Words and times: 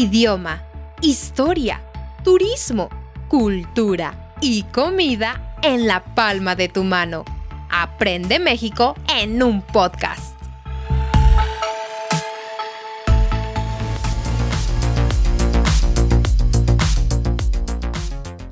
idioma, 0.00 0.62
historia, 1.02 1.82
turismo, 2.24 2.88
cultura 3.28 4.34
y 4.40 4.62
comida 4.62 5.56
en 5.62 5.86
la 5.86 6.02
palma 6.14 6.56
de 6.56 6.68
tu 6.68 6.84
mano. 6.84 7.26
Aprende 7.68 8.38
México 8.38 8.94
en 9.14 9.42
un 9.42 9.60
podcast. 9.60 10.34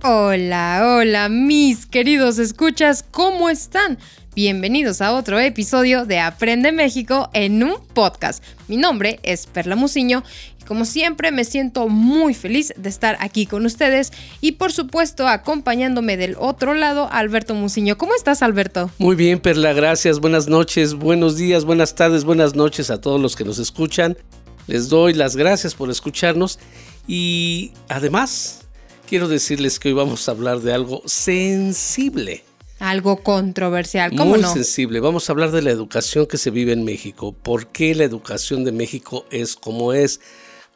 Hola, 0.03 0.99
hola, 0.99 1.31
mis 1.31 1.87
queridos 1.87 2.39
escuchas, 2.39 3.03
¿cómo 3.11 3.49
están? 3.49 3.99
Bienvenidos 4.39 5.01
a 5.01 5.15
otro 5.15 5.41
episodio 5.41 6.07
de 6.07 6.21
Aprende 6.21 6.71
México 6.71 7.29
en 7.33 7.61
un 7.61 7.75
podcast. 7.93 8.41
Mi 8.69 8.77
nombre 8.77 9.19
es 9.25 9.49
Perla 9.49 9.75
Muciño 9.75 10.23
y 10.61 10.65
como 10.65 10.85
siempre 10.85 11.33
me 11.33 11.45
siento 11.45 11.89
muy 11.89 12.35
feliz 12.35 12.73
de 12.77 12.89
estar 12.89 13.17
aquí 13.19 13.47
con 13.47 13.67
ustedes 13.67 14.13
y 14.41 14.53
por 14.53 14.71
supuesto 14.71 15.27
acompañándome 15.27 16.17
del 16.17 16.37
otro 16.39 16.75
lado 16.75 17.09
Alberto 17.11 17.57
Muciño. 17.57 17.99
¿Cómo 17.99 18.15
estás 18.15 18.43
Alberto? 18.43 18.93
Muy 18.99 19.17
bien 19.17 19.41
Perla, 19.41 19.73
gracias. 19.73 20.21
Buenas 20.21 20.47
noches, 20.47 20.95
buenos 20.95 21.37
días, 21.37 21.65
buenas 21.65 21.97
tardes, 21.97 22.23
buenas 22.23 22.55
noches 22.55 22.91
a 22.91 23.01
todos 23.01 23.21
los 23.21 23.35
que 23.35 23.45
nos 23.45 23.59
escuchan. 23.59 24.17
Les 24.69 24.89
doy 24.89 25.15
las 25.15 25.35
gracias 25.35 25.75
por 25.75 25.91
escucharnos 25.91 26.61
y 27.09 27.73
además 27.89 28.69
quiero 29.09 29.27
decirles 29.27 29.81
que 29.81 29.89
hoy 29.89 29.95
vamos 29.95 30.29
a 30.29 30.31
hablar 30.31 30.61
de 30.61 30.75
algo 30.75 31.03
sensible. 31.07 32.45
Algo 32.79 33.23
controversial, 33.23 34.11
¿cómo 34.11 34.33
Muy 34.33 34.41
no? 34.41 34.53
sensible. 34.53 35.01
Vamos 35.01 35.29
a 35.29 35.33
hablar 35.33 35.51
de 35.51 35.63
la 35.63 35.71
educación 35.71 36.27
que 36.27 36.39
se 36.39 36.51
vive 36.51 36.73
en 36.73 36.85
México. 36.85 37.33
¿Por 37.33 37.69
qué 37.69 37.95
la 37.95 38.05
educación 38.05 38.65
de 38.65 38.73
México 38.73 39.25
es 39.31 39.57
como 39.57 39.93
es? 39.93 40.21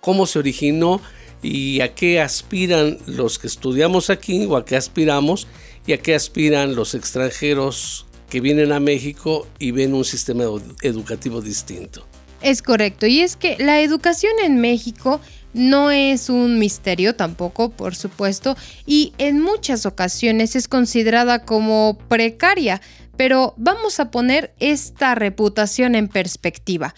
¿Cómo 0.01 0.27
se 0.27 0.41
originó? 0.41 1.01
¿Y 1.43 1.81
a 1.81 1.95
qué 1.95 2.21
aspiran 2.21 2.99
los 3.07 3.39
que 3.39 3.47
estudiamos 3.47 4.11
aquí 4.11 4.45
o 4.47 4.57
a 4.57 4.65
qué 4.65 4.77
aspiramos? 4.77 5.47
¿Y 5.87 5.93
a 5.93 5.99
qué 5.99 6.15
aspiran 6.15 6.75
los 6.75 6.95
extranjeros 6.95 8.07
que 8.29 8.41
vienen 8.41 8.73
a 8.73 8.81
México 8.81 9.47
y 9.59 9.71
ven 9.71 9.95
un 9.95 10.05
sistema 10.05 10.45
educativo 10.83 11.41
distinto? 11.41 12.07
Es 12.41 12.63
correcto. 12.63 13.07
Y 13.07 13.21
es 13.21 13.37
que 13.37 13.57
la 13.59 13.81
educación 13.81 14.33
en 14.43 14.61
México 14.61 15.21
no 15.55 15.91
es 15.91 16.29
un 16.29 16.59
misterio 16.59 17.15
tampoco, 17.15 17.71
por 17.71 17.95
supuesto, 17.95 18.57
y 18.87 19.13
en 19.19 19.41
muchas 19.41 19.87
ocasiones 19.87 20.57
es 20.57 20.69
considerada 20.69 21.45
como 21.45 21.99
precaria, 22.09 22.81
pero 23.17 23.55
vamos 23.57 24.01
a 24.01 24.11
poner 24.11 24.55
esta 24.59 25.15
reputación 25.15 25.95
en 25.95 26.09
perspectiva. 26.09 26.95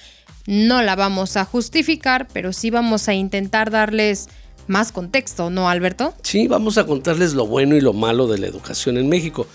No 0.46 0.82
la 0.82 0.94
vamos 0.94 1.36
a 1.36 1.44
justificar, 1.44 2.28
pero 2.32 2.52
sí 2.52 2.70
vamos 2.70 3.08
a 3.08 3.14
intentar 3.14 3.70
darles 3.70 4.28
más 4.66 4.92
contexto, 4.92 5.50
¿no, 5.50 5.68
Alberto? 5.68 6.14
Sí, 6.22 6.48
vamos 6.48 6.78
a 6.78 6.86
contarles 6.86 7.34
lo 7.34 7.46
bueno 7.46 7.76
y 7.76 7.80
lo 7.80 7.92
malo 7.92 8.26
de 8.26 8.38
la 8.38 8.46
educación 8.46 8.96
en 8.96 9.08
México, 9.08 9.46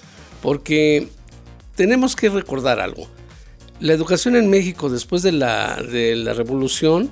porque 0.42 1.08
tenemos 1.76 2.16
que 2.16 2.30
recordar 2.30 2.80
algo. 2.80 3.08
La 3.80 3.94
educación 3.94 4.36
en 4.36 4.50
México 4.50 4.90
después 4.90 5.22
de 5.22 5.32
la, 5.32 5.76
revolución, 5.78 7.10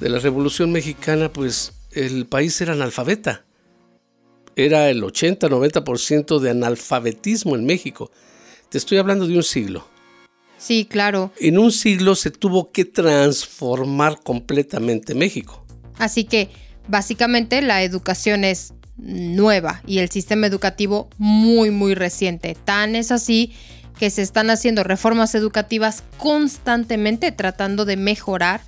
de 0.00 0.08
la 0.08 0.18
Revolución 0.18 0.72
Mexicana, 0.72 1.32
pues 1.32 1.72
el 1.92 2.26
país 2.26 2.60
era 2.60 2.72
analfabeta. 2.72 3.44
Era 4.56 4.90
el 4.90 5.02
80-90% 5.02 6.38
de 6.40 6.50
analfabetismo 6.50 7.54
en 7.54 7.64
México. 7.64 8.10
Te 8.70 8.78
estoy 8.78 8.98
hablando 8.98 9.26
de 9.26 9.36
un 9.36 9.42
siglo. 9.42 9.86
Sí, 10.58 10.84
claro. 10.84 11.32
En 11.38 11.58
un 11.58 11.70
siglo 11.70 12.16
se 12.16 12.30
tuvo 12.30 12.72
que 12.72 12.84
transformar 12.84 14.20
completamente 14.22 15.14
México. 15.14 15.64
Así 15.98 16.24
que, 16.24 16.50
básicamente, 16.88 17.62
la 17.62 17.82
educación 17.82 18.42
es 18.44 18.74
nueva 18.96 19.82
y 19.86 19.98
el 19.98 20.10
sistema 20.10 20.48
educativo 20.48 21.08
muy, 21.18 21.70
muy 21.70 21.94
reciente. 21.94 22.56
Tan 22.64 22.96
es 22.96 23.12
así 23.12 23.52
que 23.98 24.10
se 24.10 24.22
están 24.22 24.50
haciendo 24.50 24.82
reformas 24.82 25.34
educativas 25.34 26.02
constantemente 26.18 27.30
tratando 27.32 27.84
de 27.84 27.96
mejorar 27.96 28.60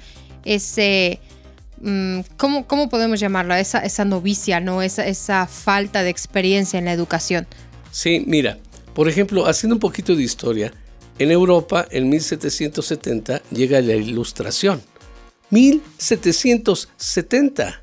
ese, 0.45 1.21
¿cómo, 2.37 2.67
¿cómo, 2.67 2.89
podemos 2.89 3.21
llamarla? 3.21 3.61
Esa, 3.61 4.05
novicia, 4.05 4.61
¿no? 4.61 4.83
Esa, 4.83 5.07
esa 5.07 5.47
falta 5.47 6.03
de 6.03 6.11
experiencia 6.11 6.79
en 6.79 6.85
la 6.85 6.93
educación. 6.93 7.47
Sí, 7.91 8.23
mira, 8.27 8.59
por 8.95 9.09
ejemplo, 9.09 9.47
haciendo 9.47 9.77
un 9.77 9.81
poquito 9.81 10.15
de 10.15 10.23
historia, 10.23 10.75
en 11.19 11.31
Europa 11.31 11.87
en 11.91 12.09
1770 12.09 13.43
llega 13.51 13.81
la 13.81 13.95
Ilustración. 13.95 14.83
1770. 15.51 17.83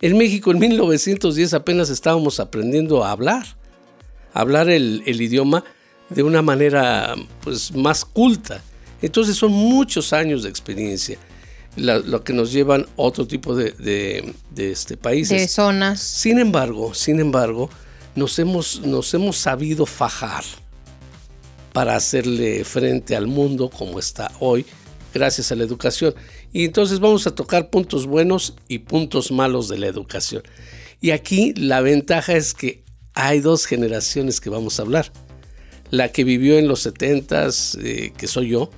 En 0.00 0.16
México 0.16 0.52
en 0.52 0.60
1910 0.60 1.54
apenas 1.54 1.90
estábamos 1.90 2.38
aprendiendo 2.40 3.04
a 3.04 3.10
hablar, 3.10 3.44
a 4.32 4.40
hablar 4.40 4.70
el, 4.70 5.02
el 5.06 5.20
idioma 5.20 5.64
de 6.08 6.22
una 6.22 6.40
manera 6.40 7.16
pues 7.42 7.74
más 7.74 8.04
culta. 8.04 8.62
Entonces 9.02 9.34
son 9.36 9.50
muchos 9.52 10.12
años 10.12 10.44
de 10.44 10.50
experiencia 10.50 11.18
la, 11.76 11.98
lo 11.98 12.24
que 12.24 12.32
nos 12.32 12.52
llevan 12.52 12.86
otro 12.96 13.26
tipo 13.26 13.54
de, 13.54 13.72
de, 13.72 14.34
de, 14.50 14.70
este, 14.70 14.96
países. 14.96 15.40
De 15.40 15.48
zonas. 15.48 16.00
Sin 16.00 16.38
embargo, 16.38 16.94
sin 16.94 17.20
embargo, 17.20 17.70
nos 18.14 18.38
hemos, 18.38 18.80
nos 18.80 19.12
hemos 19.14 19.36
sabido 19.36 19.86
fajar 19.86 20.44
para 21.72 21.94
hacerle 21.94 22.64
frente 22.64 23.14
al 23.14 23.26
mundo 23.26 23.70
como 23.70 23.98
está 23.98 24.32
hoy, 24.40 24.66
gracias 25.14 25.52
a 25.52 25.54
la 25.54 25.64
educación. 25.64 26.14
Y 26.52 26.64
entonces 26.64 26.98
vamos 26.98 27.26
a 27.26 27.34
tocar 27.34 27.70
puntos 27.70 28.06
buenos 28.06 28.54
y 28.66 28.80
puntos 28.80 29.30
malos 29.30 29.68
de 29.68 29.78
la 29.78 29.86
educación. 29.86 30.42
Y 31.00 31.10
aquí 31.10 31.54
la 31.54 31.80
ventaja 31.80 32.34
es 32.34 32.54
que 32.54 32.84
hay 33.14 33.40
dos 33.40 33.66
generaciones 33.66 34.40
que 34.40 34.50
vamos 34.50 34.78
a 34.78 34.82
hablar. 34.82 35.12
La 35.90 36.10
que 36.12 36.24
vivió 36.24 36.58
en 36.58 36.68
los 36.68 36.86
70s, 36.86 37.78
eh, 37.82 38.12
que 38.16 38.26
soy 38.26 38.50
yo, 38.50 38.70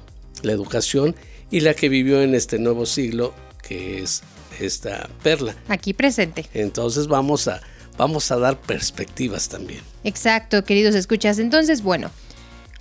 la 0.43 0.53
educación, 0.53 1.17
y 1.50 1.61
la 1.61 1.75
que 1.75 1.88
vivió 1.88 2.22
en 2.22 2.34
este 2.34 2.59
nuevo 2.59 2.87
siglo, 2.87 3.34
que 3.66 4.03
es 4.03 4.22
esta 4.61 5.09
perla. 5.22 5.55
Aquí 5.69 5.94
presente. 5.94 6.47
Entonces 6.55 7.06
vamos 7.06 7.49
a, 7.49 7.61
vamos 7.97 8.31
a 8.31 8.38
dar 8.38 8.61
perspectivas 8.61 9.49
también. 9.49 9.81
Exacto, 10.05 10.65
queridos 10.65 10.94
escuchas. 10.94 11.39
Entonces, 11.39 11.83
bueno, 11.83 12.10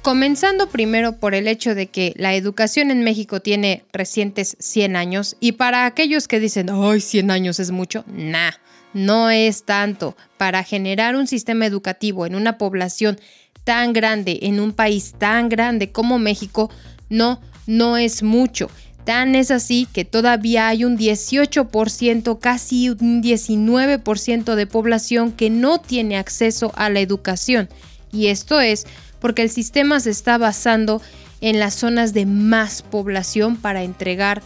comenzando 0.01 0.69
primero 0.69 1.17
por 1.17 1.35
el 1.35 1.47
hecho 1.47 1.75
de 1.75 1.87
que 1.87 2.13
la 2.17 2.35
educación 2.35 2.91
en 2.91 3.03
México 3.03 3.41
tiene 3.41 3.83
recientes 3.91 4.55
100 4.59 4.95
años 4.95 5.35
y 5.39 5.53
para 5.53 5.85
aquellos 5.85 6.27
que 6.27 6.39
dicen, 6.39 6.69
ay, 6.69 7.01
100 7.01 7.31
años 7.31 7.59
es 7.59 7.71
mucho, 7.71 8.03
nah, 8.07 8.51
no 8.93 9.29
es 9.29 9.63
tanto. 9.63 10.15
Para 10.37 10.63
generar 10.63 11.15
un 11.15 11.27
sistema 11.27 11.65
educativo 11.65 12.25
en 12.25 12.35
una 12.35 12.57
población 12.57 13.19
tan 13.63 13.93
grande, 13.93 14.39
en 14.43 14.59
un 14.59 14.73
país 14.73 15.13
tan 15.17 15.49
grande 15.49 15.91
como 15.91 16.17
México, 16.17 16.71
no 17.09 17.41
no 17.67 17.97
es 17.97 18.23
mucho. 18.23 18.69
Tan 19.05 19.35
es 19.35 19.49
así 19.49 19.87
que 19.91 20.05
todavía 20.05 20.67
hay 20.67 20.83
un 20.83 20.97
18%, 20.97 22.39
casi 22.39 22.89
un 22.89 23.23
19% 23.23 24.55
de 24.55 24.67
población 24.67 25.31
que 25.31 25.49
no 25.49 25.79
tiene 25.79 26.17
acceso 26.17 26.71
a 26.75 26.89
la 26.89 26.99
educación. 26.99 27.69
Y 28.11 28.27
esto 28.27 28.59
es 28.59 28.85
porque 29.19 29.41
el 29.41 29.49
sistema 29.49 29.99
se 29.99 30.11
está 30.11 30.37
basando 30.37 31.01
en 31.41 31.59
las 31.59 31.73
zonas 31.73 32.13
de 32.13 32.25
más 32.25 32.81
población 32.81 33.55
para 33.55 33.83
entregar 33.83 34.41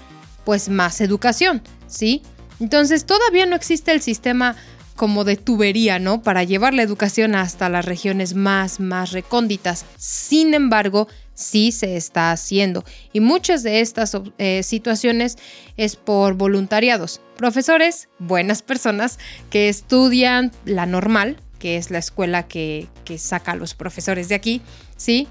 pues 0.45 0.69
más 0.69 1.01
educación, 1.01 1.61
¿sí? 1.87 2.21
Entonces 2.59 3.05
todavía 3.05 3.45
no 3.45 3.55
existe 3.55 3.91
el 3.91 4.01
sistema 4.01 4.55
como 4.95 5.23
de 5.23 5.37
tubería, 5.37 5.99
¿no? 5.99 6.21
Para 6.21 6.43
llevar 6.43 6.73
la 6.73 6.83
educación 6.83 7.35
hasta 7.35 7.69
las 7.69 7.85
regiones 7.85 8.35
más, 8.35 8.79
más 8.79 9.11
recónditas. 9.11 9.85
Sin 9.97 10.53
embargo, 10.53 11.07
sí 11.33 11.71
se 11.71 11.95
está 11.95 12.31
haciendo. 12.31 12.83
Y 13.11 13.19
muchas 13.19 13.63
de 13.63 13.81
estas 13.81 14.17
eh, 14.37 14.63
situaciones 14.63 15.37
es 15.77 15.95
por 15.95 16.35
voluntariados. 16.35 17.21
Profesores, 17.37 18.09
buenas 18.19 18.61
personas 18.61 19.19
que 19.49 19.69
estudian 19.69 20.51
la 20.65 20.85
normal, 20.85 21.37
que 21.59 21.77
es 21.77 21.91
la 21.91 21.97
escuela 21.97 22.43
que, 22.43 22.87
que 23.05 23.17
saca 23.17 23.53
a 23.53 23.55
los 23.55 23.73
profesores 23.73 24.29
de 24.29 24.35
aquí, 24.35 24.61
¿sí? 24.97 25.27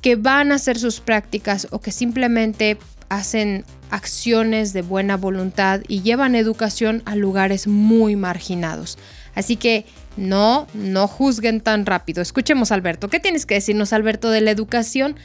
Que 0.00 0.16
van 0.16 0.52
a 0.52 0.56
hacer 0.56 0.78
sus 0.78 1.00
prácticas 1.00 1.68
o 1.70 1.80
que 1.80 1.90
simplemente 1.90 2.78
hacen 3.08 3.64
acciones 3.90 4.72
de 4.72 4.82
buena 4.82 5.16
voluntad 5.16 5.80
y 5.88 6.02
llevan 6.02 6.34
educación 6.34 7.02
a 7.06 7.16
lugares 7.16 7.66
muy 7.66 8.16
marginados. 8.16 8.98
Así 9.34 9.56
que 9.56 9.86
no, 10.16 10.66
no 10.74 11.08
juzguen 11.08 11.60
tan 11.60 11.86
rápido. 11.86 12.22
Escuchemos, 12.22 12.72
Alberto. 12.72 13.08
¿Qué 13.08 13.20
tienes 13.20 13.46
que 13.46 13.54
decirnos, 13.54 13.92
Alberto, 13.92 14.30
de 14.30 14.40
la 14.40 14.50
educación 14.50 15.16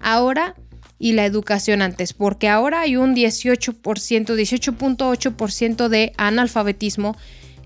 ahora 0.00 0.54
y 0.98 1.12
la 1.12 1.24
educación 1.24 1.82
antes? 1.82 2.12
Porque 2.12 2.48
ahora 2.48 2.82
hay 2.82 2.96
un 2.96 3.14
18%, 3.14 3.82
18.8% 3.82 5.88
de 5.88 6.12
analfabetismo, 6.16 7.16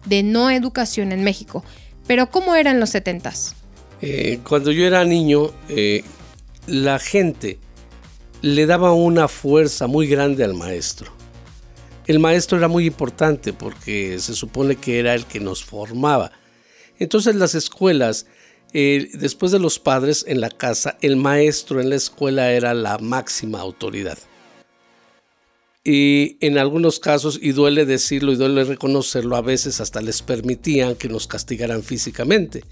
de 0.07 0.23
no 0.23 0.51
educación 0.51 1.13
en 1.13 1.25
México. 1.25 1.65
Pero 2.07 2.31
¿cómo 2.31 2.55
era 2.55 2.71
en 2.71 2.81
los 2.81 2.95
70s? 2.95 3.55
Eh, 4.03 4.41
cuando 4.49 4.73
yo 4.73 4.87
era 4.87 5.05
niño, 5.05 5.51
eh, 5.69 6.03
la 6.67 6.99
gente 6.99 7.59
le 8.43 8.67
daba 8.67 8.93
una 8.93 9.29
fuerza 9.29 9.87
muy 9.87 10.07
grande 10.07 10.45
al 10.45 10.55
maestro. 10.55 11.13
el 12.07 12.19
maestro 12.19 12.59
era 12.59 12.67
muy 12.67 12.87
importante 12.87 13.53
porque 13.53 14.19
se 14.19 14.35
supone 14.35 14.75
que 14.75 14.99
era 14.99 15.15
el 15.15 15.27
que 15.27 15.39
nos 15.39 15.63
formaba. 15.63 16.33
Entonces 17.01 17.35
las 17.35 17.57
escuelas, 17.57 18.27
eh, 18.73 19.11
después 19.15 19.51
de 19.51 19.59
los 19.59 19.81
padres 19.81 20.25
en 20.29 20.41
la 20.41 20.51
casa, 20.51 20.97
el 21.01 21.17
maestro 21.17 21.81
en 21.81 21.91
la 21.91 21.97
escuela 21.97 22.53
era 22.53 22.75
la 22.75 22.99
máxima 22.99 23.59
autoridad. 23.59 24.19
Y 25.83 26.37
en 26.41 26.59
algunos 26.59 27.01
casos, 27.01 27.39
y 27.41 27.53
duele 27.53 27.87
decirlo 27.87 28.33
y 28.33 28.37
duele 28.37 28.65
reconocerlo, 28.65 29.35
a 29.35 29.41
veces 29.41 29.81
hasta 29.81 30.03
les 30.03 30.21
permitían 30.21 30.95
que 30.95 31.09
nos 31.09 31.27
castigaran 31.27 31.83
físicamente. 31.83 32.63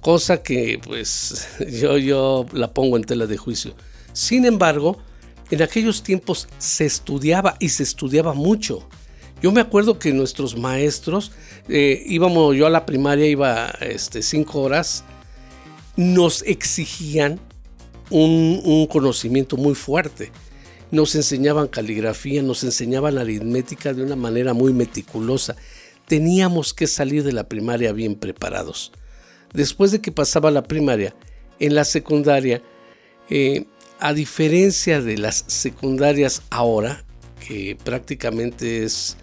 Cosa 0.00 0.42
que 0.42 0.80
pues 0.82 1.46
yo, 1.70 1.98
yo 1.98 2.46
la 2.52 2.72
pongo 2.72 2.96
en 2.96 3.04
tela 3.04 3.26
de 3.26 3.36
juicio. 3.36 3.74
Sin 4.14 4.46
embargo, 4.46 4.98
en 5.50 5.62
aquellos 5.62 6.02
tiempos 6.02 6.48
se 6.58 6.86
estudiaba 6.86 7.56
y 7.60 7.68
se 7.68 7.82
estudiaba 7.82 8.32
mucho. 8.32 8.88
Yo 9.42 9.52
me 9.52 9.60
acuerdo 9.60 9.98
que 9.98 10.12
nuestros 10.12 10.56
maestros, 10.56 11.32
eh, 11.68 12.02
íbamos, 12.06 12.56
yo 12.56 12.66
a 12.66 12.70
la 12.70 12.84
primaria 12.84 13.26
iba 13.26 13.70
este, 13.80 14.22
cinco 14.22 14.60
horas, 14.60 15.04
nos 15.96 16.42
exigían 16.42 17.40
un, 18.10 18.60
un 18.64 18.86
conocimiento 18.86 19.56
muy 19.56 19.74
fuerte. 19.74 20.30
Nos 20.90 21.14
enseñaban 21.14 21.68
caligrafía, 21.68 22.42
nos 22.42 22.64
enseñaban 22.64 23.16
aritmética 23.16 23.94
de 23.94 24.02
una 24.02 24.16
manera 24.16 24.52
muy 24.52 24.72
meticulosa. 24.72 25.56
Teníamos 26.06 26.74
que 26.74 26.86
salir 26.86 27.22
de 27.22 27.32
la 27.32 27.48
primaria 27.48 27.92
bien 27.92 28.16
preparados. 28.16 28.92
Después 29.54 29.90
de 29.90 30.00
que 30.00 30.12
pasaba 30.12 30.50
la 30.50 30.64
primaria, 30.64 31.14
en 31.58 31.74
la 31.74 31.84
secundaria, 31.84 32.62
eh, 33.28 33.66
a 34.00 34.12
diferencia 34.12 35.00
de 35.00 35.18
las 35.18 35.44
secundarias 35.46 36.42
ahora, 36.50 37.04
que 37.46 37.76
prácticamente 37.82 38.84
es, 38.84 39.16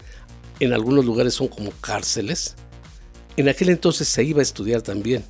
en 0.60 0.72
algunos 0.72 1.04
lugares 1.04 1.34
son 1.34 1.48
como 1.48 1.70
cárceles, 1.80 2.56
en 3.36 3.48
aquel 3.48 3.68
entonces 3.68 4.08
se 4.08 4.24
iba 4.24 4.40
a 4.40 4.42
estudiar 4.42 4.82
también. 4.82 5.24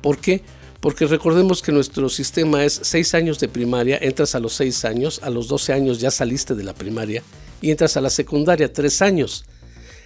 ¿Por 0.00 0.18
qué? 0.18 0.42
Porque 0.80 1.06
recordemos 1.06 1.60
que 1.60 1.72
nuestro 1.72 2.08
sistema 2.08 2.64
es 2.64 2.80
seis 2.82 3.14
años 3.14 3.40
de 3.40 3.48
primaria, 3.48 3.98
entras 4.00 4.34
a 4.34 4.40
los 4.40 4.54
seis 4.54 4.84
años, 4.84 5.20
a 5.22 5.30
los 5.30 5.48
12 5.48 5.72
años 5.72 5.98
ya 5.98 6.10
saliste 6.10 6.54
de 6.54 6.62
la 6.62 6.74
primaria 6.74 7.22
y 7.60 7.70
entras 7.70 7.96
a 7.96 8.00
la 8.00 8.10
secundaria, 8.10 8.72
tres 8.72 9.02
años. 9.02 9.44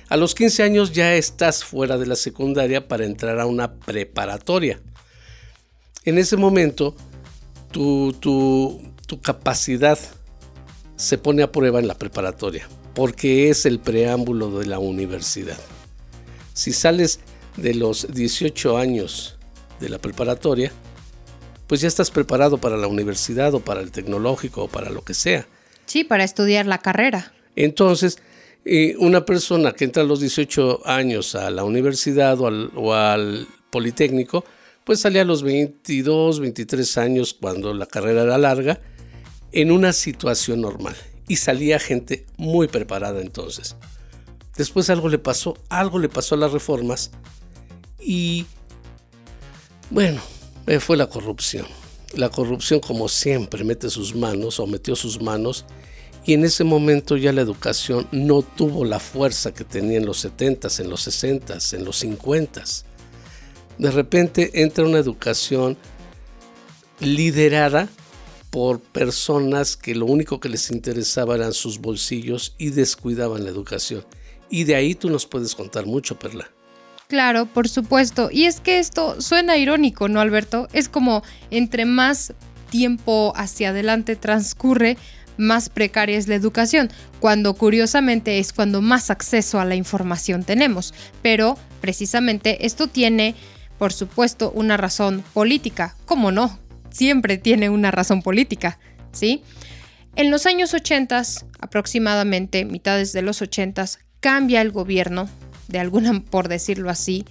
A 0.08 0.16
los 0.16 0.34
15 0.34 0.62
años 0.62 0.92
ya 0.92 1.14
estás 1.14 1.64
fuera 1.64 1.98
de 1.98 2.06
la 2.06 2.16
secundaria 2.16 2.88
para 2.88 3.04
entrar 3.04 3.38
a 3.38 3.46
una 3.46 3.74
preparatoria. 3.74 4.80
En 6.04 6.18
ese 6.18 6.36
momento 6.36 6.96
tu, 7.70 8.12
tu, 8.20 9.20
capacidad 9.22 9.98
se 10.96 11.18
pone 11.18 11.42
a 11.42 11.52
prueba 11.52 11.80
en 11.80 11.86
la 11.86 11.98
preparatoria, 11.98 12.66
porque 12.94 13.50
es 13.50 13.66
el 13.66 13.78
preámbulo 13.78 14.58
de 14.58 14.66
la 14.66 14.78
universidad. 14.78 15.58
Si 16.54 16.72
sales 16.72 17.20
de 17.56 17.74
los 17.74 18.12
18 18.12 18.78
años 18.78 19.38
de 19.80 19.88
la 19.88 19.98
preparatoria, 19.98 20.72
pues 21.66 21.80
ya 21.80 21.88
estás 21.88 22.10
preparado 22.10 22.58
para 22.58 22.76
la 22.76 22.86
universidad 22.86 23.54
o 23.54 23.60
para 23.60 23.80
el 23.80 23.90
tecnológico 23.90 24.64
o 24.64 24.68
para 24.68 24.90
lo 24.90 25.02
que 25.02 25.14
sea. 25.14 25.46
Sí, 25.86 26.04
para 26.04 26.24
estudiar 26.24 26.66
la 26.66 26.78
carrera. 26.78 27.32
Entonces, 27.56 28.18
eh, 28.64 28.94
una 28.98 29.24
persona 29.24 29.72
que 29.72 29.84
entra 29.84 30.02
a 30.02 30.06
los 30.06 30.20
18 30.20 30.86
años 30.86 31.34
a 31.34 31.50
la 31.50 31.64
universidad 31.64 32.40
o 32.40 32.46
al, 32.46 32.70
o 32.74 32.94
al 32.94 33.48
politécnico, 33.70 34.44
pues 34.84 35.00
salía 35.00 35.22
a 35.22 35.24
los 35.24 35.42
22, 35.42 36.40
23 36.40 36.98
años 36.98 37.34
cuando 37.38 37.72
la 37.74 37.86
carrera 37.86 38.22
era 38.22 38.38
larga, 38.38 38.80
en 39.52 39.70
una 39.70 39.92
situación 39.92 40.60
normal. 40.60 40.96
Y 41.28 41.36
salía 41.36 41.78
gente 41.78 42.26
muy 42.36 42.68
preparada 42.68 43.20
entonces. 43.20 43.76
Después 44.56 44.90
algo 44.90 45.08
le 45.08 45.18
pasó, 45.18 45.56
algo 45.68 45.98
le 45.98 46.08
pasó 46.08 46.34
a 46.34 46.38
las 46.38 46.52
reformas 46.52 47.10
y 47.98 48.46
bueno, 49.90 50.20
eh, 50.66 50.80
fue 50.80 50.96
la 50.96 51.08
corrupción. 51.08 51.66
La 52.14 52.28
corrupción 52.28 52.80
como 52.80 53.08
siempre 53.08 53.64
mete 53.64 53.88
sus 53.88 54.14
manos 54.14 54.60
o 54.60 54.66
metió 54.66 54.94
sus 54.94 55.22
manos 55.22 55.64
y 56.24 56.34
en 56.34 56.44
ese 56.44 56.64
momento 56.64 57.16
ya 57.16 57.32
la 57.32 57.40
educación 57.40 58.06
no 58.12 58.42
tuvo 58.42 58.84
la 58.84 59.00
fuerza 59.00 59.54
que 59.54 59.64
tenía 59.64 59.96
en 59.98 60.06
los 60.06 60.24
70s, 60.24 60.80
en 60.80 60.90
los 60.90 61.06
60s, 61.06 61.74
en 61.74 61.84
los 61.84 62.04
50s 62.04 62.84
de 63.78 63.90
repente 63.90 64.62
entra 64.62 64.84
una 64.84 64.98
educación 64.98 65.76
liderada 67.00 67.88
por 68.52 68.80
personas 68.80 69.78
que 69.78 69.94
lo 69.94 70.04
único 70.04 70.38
que 70.38 70.50
les 70.50 70.70
interesaba 70.70 71.36
eran 71.36 71.54
sus 71.54 71.80
bolsillos 71.80 72.54
y 72.58 72.68
descuidaban 72.68 73.44
la 73.44 73.50
educación. 73.50 74.04
Y 74.50 74.64
de 74.64 74.74
ahí 74.74 74.94
tú 74.94 75.08
nos 75.08 75.24
puedes 75.24 75.54
contar 75.54 75.86
mucho, 75.86 76.18
Perla. 76.18 76.50
Claro, 77.08 77.46
por 77.46 77.66
supuesto. 77.66 78.28
Y 78.30 78.44
es 78.44 78.60
que 78.60 78.78
esto 78.78 79.22
suena 79.22 79.56
irónico, 79.56 80.06
¿no, 80.08 80.20
Alberto? 80.20 80.68
Es 80.74 80.90
como 80.90 81.22
entre 81.50 81.86
más 81.86 82.34
tiempo 82.68 83.32
hacia 83.36 83.70
adelante 83.70 84.16
transcurre, 84.16 84.98
más 85.38 85.70
precaria 85.70 86.18
es 86.18 86.28
la 86.28 86.34
educación, 86.34 86.90
cuando 87.20 87.54
curiosamente 87.54 88.38
es 88.38 88.52
cuando 88.52 88.82
más 88.82 89.08
acceso 89.08 89.60
a 89.60 89.64
la 89.64 89.76
información 89.76 90.44
tenemos. 90.44 90.92
Pero 91.22 91.56
precisamente 91.80 92.66
esto 92.66 92.86
tiene 92.86 93.34
por 93.82 93.92
supuesto, 93.92 94.52
una 94.54 94.76
razón 94.76 95.24
política. 95.34 95.96
¿Cómo 96.06 96.30
no? 96.30 96.56
Siempre 96.92 97.38
tiene 97.38 97.70
una 97.70 97.90
razón 97.90 98.22
política, 98.22 98.78
¿sí? 99.12 99.42
En 100.14 100.30
los 100.30 100.46
años 100.46 100.74
80, 100.74 101.22
aproximadamente 101.58 102.64
mitades 102.64 103.12
de 103.12 103.22
los 103.22 103.40
80, 103.40 103.86
cambia 104.20 104.60
el 104.60 104.70
gobierno, 104.70 105.28
de 105.68 105.78
alguna 105.78 106.20
por 106.20 106.48
decirlo 106.48 106.90
así, 106.90 107.24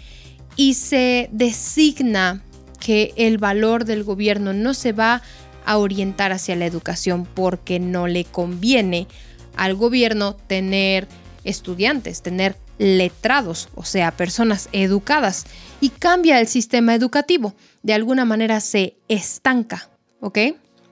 y 0.56 0.74
se 0.74 1.30
designa 1.32 2.44
que 2.80 3.14
el 3.16 3.38
valor 3.38 3.86
del 3.86 4.04
gobierno 4.04 4.54
no 4.54 4.74
se 4.74 4.92
va 4.92 5.22
a 5.66 5.78
orientar 5.78 6.32
hacia 6.32 6.56
la 6.56 6.66
educación 6.66 7.26
porque 7.26 7.80
no 7.80 8.08
le 8.08 8.26
conviene 8.26 9.08
al 9.56 9.76
gobierno 9.76 10.36
tener 10.36 11.08
estudiantes, 11.44 12.22
tener 12.22 12.56
letrados, 12.82 13.70
o 13.76 13.86
sea, 13.86 14.18
personas 14.18 14.68
educadas, 14.72 15.46
y 15.82 15.90
cambia 15.90 16.40
el 16.40 16.48
sistema 16.48 16.96
educativo. 16.96 17.54
De 17.84 17.94
alguna 17.94 18.26
manera 18.26 18.60
se 18.60 18.96
estanca, 19.08 19.90
¿ok? 20.20 20.40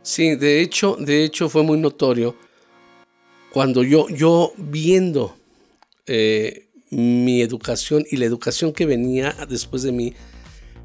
Sí, 0.03 0.36
de 0.36 0.62
hecho, 0.62 0.95
de 1.00 1.24
hecho 1.24 1.50
fue 1.50 1.63
muy 1.63 1.80
notorio 1.80 2.36
cuando 3.51 3.83
yo, 3.83 4.07
yo 4.09 4.53
viendo 4.57 5.36
eh, 6.05 6.67
mi 6.91 7.41
educación 7.41 8.05
y 8.10 8.17
la 8.17 8.25
educación 8.25 8.72
que 8.72 8.86
venía 8.86 9.36
después 9.50 9.81
de 9.81 9.91
mí, 9.91 10.13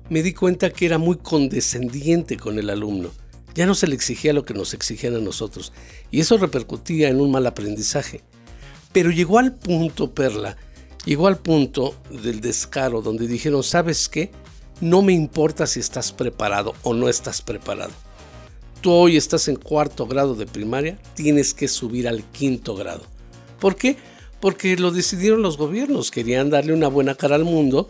me 0.09 0.23
di 0.23 0.33
cuenta 0.33 0.71
que 0.71 0.87
era 0.87 0.97
muy 0.97 1.17
condescendiente 1.17 2.39
con 2.39 2.59
el 2.59 2.71
alumno. 2.71 3.11
Ya 3.55 3.67
no 3.67 3.75
se 3.75 3.87
le 3.87 3.95
exigía 3.95 4.33
lo 4.33 4.47
que 4.47 4.55
nos 4.55 4.73
exigían 4.73 5.15
a 5.15 5.21
nosotros. 5.21 5.75
Y 6.11 6.21
eso 6.21 6.39
repercutía 6.39 7.09
en 7.09 7.21
un 7.21 7.31
mal 7.31 7.47
aprendizaje. 7.47 8.23
Pero 8.93 9.11
llegó 9.11 9.39
al 9.39 9.55
punto, 9.55 10.15
Perla, 10.15 10.57
Llegó 11.05 11.27
al 11.27 11.39
punto 11.39 11.95
del 12.11 12.41
descaro 12.41 13.03
donde 13.03 13.27
dijeron, 13.27 13.63
¿sabes 13.63 14.09
qué? 14.09 14.31
No 14.81 15.03
me 15.03 15.13
importa 15.13 15.67
si 15.67 15.81
estás 15.81 16.13
preparado 16.13 16.75
o 16.83 16.95
no 16.95 17.09
estás 17.09 17.43
preparado. 17.43 17.93
Tú 18.81 18.91
hoy 18.91 19.17
estás 19.17 19.49
en 19.49 19.57
cuarto 19.57 20.07
grado 20.07 20.35
de 20.35 20.47
primaria, 20.47 20.99
tienes 21.15 21.55
que 21.55 21.69
subir 21.69 22.09
al 22.09 22.23
quinto 22.25 22.75
grado. 22.75 23.03
¿Por 23.61 23.77
qué? 23.77 23.97
Porque 24.41 24.77
lo 24.77 24.91
decidieron 24.91 25.43
los 25.43 25.57
gobiernos, 25.57 26.11
querían 26.11 26.51
darle 26.51 26.73
una 26.73 26.89
buena 26.89 27.15
cara 27.15 27.37
al 27.37 27.45
mundo 27.45 27.89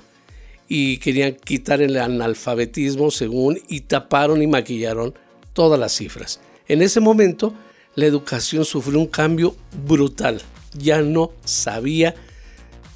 y 0.68 0.98
querían 0.98 1.34
quitar 1.34 1.82
el 1.82 1.96
analfabetismo 1.96 3.10
según 3.10 3.58
y 3.68 3.82
taparon 3.82 4.42
y 4.42 4.46
maquillaron 4.46 5.14
todas 5.52 5.78
las 5.78 5.92
cifras. 5.94 6.40
En 6.68 6.82
ese 6.82 7.00
momento 7.00 7.54
la 7.94 8.06
educación 8.06 8.64
sufrió 8.64 8.98
un 8.98 9.06
cambio 9.06 9.54
brutal. 9.86 10.42
Ya 10.76 11.02
no 11.02 11.32
sabía 11.44 12.14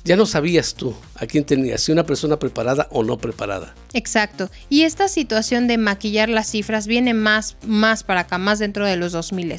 ya 0.09 0.17
no 0.17 0.25
sabías 0.25 0.75
tú 0.75 0.95
a 1.17 1.27
quién 1.27 1.45
tenías, 1.45 1.83
si 1.83 1.93
una 1.93 2.07
persona 2.07 2.39
preparada 2.39 2.89
o 2.91 3.05
no 3.05 3.19
preparada. 3.19 3.75
Exacto. 3.93 4.51
Y 4.71 4.85
esta 4.85 5.07
situación 5.07 5.69
de 5.69 5.77
maquillar 5.77 6.31
las 6.31 6.51
cifras 6.51 6.87
viene 6.87 7.13
más, 7.13 7.59
más 7.67 8.05
para 8.05 8.21
acá, 8.21 8.39
más 8.39 8.59
dentro 8.59 8.87
de 8.87 8.97
los 8.97 9.13
2000. 9.13 9.55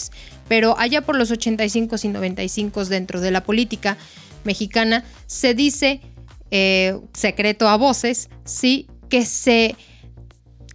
Pero 0.48 0.76
allá 0.80 1.02
por 1.02 1.16
los 1.16 1.30
85 1.30 1.98
y 2.02 2.08
95 2.08 2.86
dentro 2.86 3.22
de 3.22 3.30
la 3.30 3.44
política 3.44 3.96
mexicana 4.44 5.06
se 5.28 5.54
dice, 5.54 6.02
eh, 6.50 6.98
secreto 7.14 7.68
a 7.68 7.78
voces, 7.78 8.30
sí, 8.44 8.88
que 9.08 9.26
se, 9.26 9.76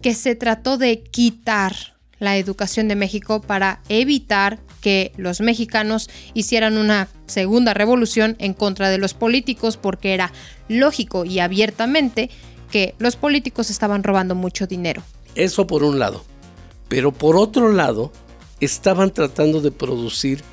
que 0.01 0.13
se 0.13 0.35
trató 0.35 0.77
de 0.77 1.03
quitar 1.03 1.75
la 2.17 2.37
educación 2.37 2.87
de 2.87 2.95
México 2.95 3.41
para 3.41 3.81
evitar 3.89 4.61
que 4.85 5.11
los 5.17 5.41
mexicanos 5.41 6.11
hicieran 6.35 6.77
una 6.77 7.07
segunda 7.25 7.73
revolución 7.73 8.35
en 8.37 8.53
contra 8.53 8.91
de 8.91 8.99
los 8.99 9.15
políticos 9.15 9.77
porque 9.77 10.13
era 10.13 10.31
lógico 10.67 11.25
y 11.25 11.39
abiertamente 11.39 12.29
que 12.69 12.93
los 12.99 13.15
políticos 13.15 13.71
estaban 13.71 14.03
robando 14.03 14.35
mucho 14.35 14.67
dinero. 14.67 15.01
Eso 15.33 15.65
por 15.65 15.81
un 15.81 15.97
lado. 15.97 16.23
Pero 16.87 17.11
por 17.11 17.35
otro 17.35 17.71
lado, 17.71 18.11
estaban 18.59 19.09
tratando 19.09 19.59
de 19.59 19.71
producir 19.71 20.43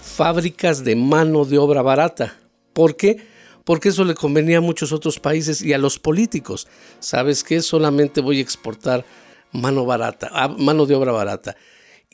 fábricas 0.00 0.82
de 0.82 0.96
mano 0.96 1.44
de 1.44 1.58
obra 1.58 1.82
barata. 1.82 2.34
¿Por 2.72 2.96
qué? 2.96 3.26
Porque 3.64 3.90
eso 3.90 4.06
le 4.06 4.14
convenía 4.14 4.56
a 4.56 4.62
muchos 4.62 4.90
otros 4.90 5.20
países 5.20 5.60
y 5.60 5.74
a 5.74 5.78
los 5.78 5.98
políticos. 5.98 6.66
¿Sabes 6.98 7.44
qué? 7.44 7.60
Solamente 7.60 8.22
voy 8.22 8.38
a 8.38 8.42
exportar 8.42 9.04
mano 9.52 9.84
barata, 9.84 10.30
ah, 10.32 10.48
mano 10.48 10.86
de 10.86 10.94
obra 10.94 11.12
barata. 11.12 11.56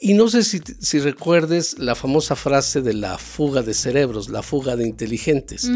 Y 0.05 0.15
no 0.15 0.27
sé 0.27 0.43
si, 0.43 0.99
recuerdes 0.99 1.79
la 1.79 1.95
famosa 1.95 2.35
frase 2.35 2.81
de 2.81 2.93
la 2.93 3.19
fuga 3.19 3.63
de 3.63 3.73
cerebros, 3.73 4.31
la 4.31 4.43
fuga 4.43 4.75
de 4.75 4.85
inteligentes. 4.85 5.71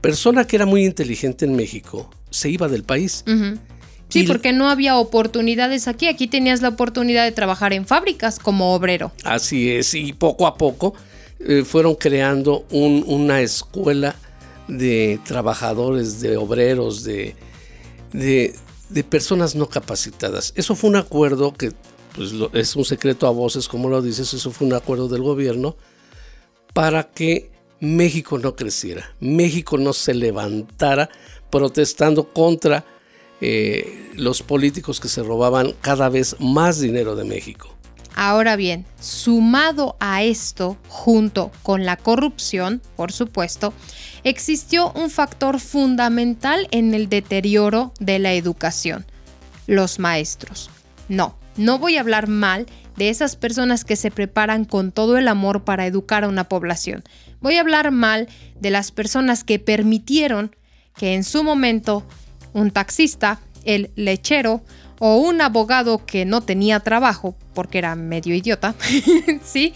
Persona 0.00 0.46
que 0.46 0.56
era 0.56 0.64
muy 0.64 0.86
inteligente 0.86 1.44
en 1.44 1.54
México 1.54 2.08
se 2.30 2.48
iba 2.48 2.66
del 2.68 2.82
país. 2.82 3.22
Sí, 4.08 4.22
porque 4.22 4.54
no 4.54 4.70
había 4.70 4.96
oportunidades 4.96 5.86
aquí. 5.86 6.06
Aquí 6.06 6.28
tenías 6.28 6.62
la 6.62 6.70
oportunidad 6.70 7.24
de 7.24 7.32
trabajar 7.32 7.74
en 7.74 7.86
fábricas 7.86 8.38
como 8.38 8.74
obrero. 8.74 9.12
Así 9.22 9.70
es, 9.70 9.92
y 9.92 10.14
poco 10.14 10.46
a 10.46 10.56
poco 10.56 10.94
eh, 11.38 11.62
fueron 11.66 11.94
creando 11.94 12.64
una 12.70 13.42
escuela 13.42 14.16
de 14.66 15.20
trabajadores, 15.26 16.22
de 16.22 16.38
obreros, 16.38 17.04
de, 17.04 17.36
de, 18.14 18.54
de 18.88 19.04
personas 19.04 19.54
no 19.54 19.68
capacitadas. 19.68 20.54
Eso 20.56 20.74
fue 20.74 20.88
un 20.88 20.96
acuerdo 20.96 21.52
que 21.52 21.72
pues 22.14 22.32
es 22.52 22.76
un 22.76 22.84
secreto 22.84 23.26
a 23.26 23.30
voces, 23.30 23.68
como 23.68 23.88
lo 23.88 24.02
dices, 24.02 24.32
eso 24.34 24.50
fue 24.50 24.66
un 24.66 24.74
acuerdo 24.74 25.08
del 25.08 25.22
gobierno 25.22 25.76
para 26.72 27.10
que 27.10 27.50
México 27.80 28.38
no 28.38 28.54
creciera, 28.54 29.14
México 29.20 29.78
no 29.78 29.92
se 29.92 30.14
levantara 30.14 31.10
protestando 31.50 32.28
contra 32.32 32.84
eh, 33.40 34.10
los 34.14 34.42
políticos 34.42 35.00
que 35.00 35.08
se 35.08 35.22
robaban 35.22 35.74
cada 35.80 36.08
vez 36.08 36.36
más 36.38 36.78
dinero 36.78 37.16
de 37.16 37.24
México. 37.24 37.76
Ahora 38.14 38.56
bien, 38.56 38.84
sumado 39.00 39.96
a 39.98 40.22
esto, 40.22 40.76
junto 40.88 41.50
con 41.62 41.84
la 41.84 41.96
corrupción, 41.96 42.82
por 42.94 43.10
supuesto, 43.10 43.72
existió 44.22 44.92
un 44.92 45.10
factor 45.10 45.60
fundamental 45.60 46.68
en 46.70 46.94
el 46.94 47.08
deterioro 47.08 47.92
de 48.00 48.18
la 48.18 48.34
educación, 48.34 49.06
los 49.66 49.98
maestros. 49.98 50.70
No, 51.08 51.36
no 51.56 51.78
voy 51.78 51.96
a 51.96 52.00
hablar 52.00 52.28
mal 52.28 52.66
de 52.96 53.08
esas 53.08 53.36
personas 53.36 53.84
que 53.84 53.96
se 53.96 54.10
preparan 54.10 54.64
con 54.64 54.92
todo 54.92 55.16
el 55.16 55.28
amor 55.28 55.64
para 55.64 55.86
educar 55.86 56.24
a 56.24 56.28
una 56.28 56.44
población. 56.44 57.02
Voy 57.40 57.56
a 57.56 57.60
hablar 57.60 57.90
mal 57.90 58.28
de 58.60 58.70
las 58.70 58.92
personas 58.92 59.44
que 59.44 59.58
permitieron 59.58 60.54
que 60.96 61.14
en 61.14 61.24
su 61.24 61.42
momento 61.42 62.06
un 62.52 62.70
taxista, 62.70 63.40
el 63.64 63.90
lechero 63.96 64.62
o 64.98 65.16
un 65.16 65.40
abogado 65.40 66.04
que 66.04 66.24
no 66.24 66.42
tenía 66.42 66.80
trabajo 66.80 67.34
porque 67.54 67.78
era 67.78 67.94
medio 67.96 68.34
idiota, 68.34 68.74
¿sí? 69.42 69.74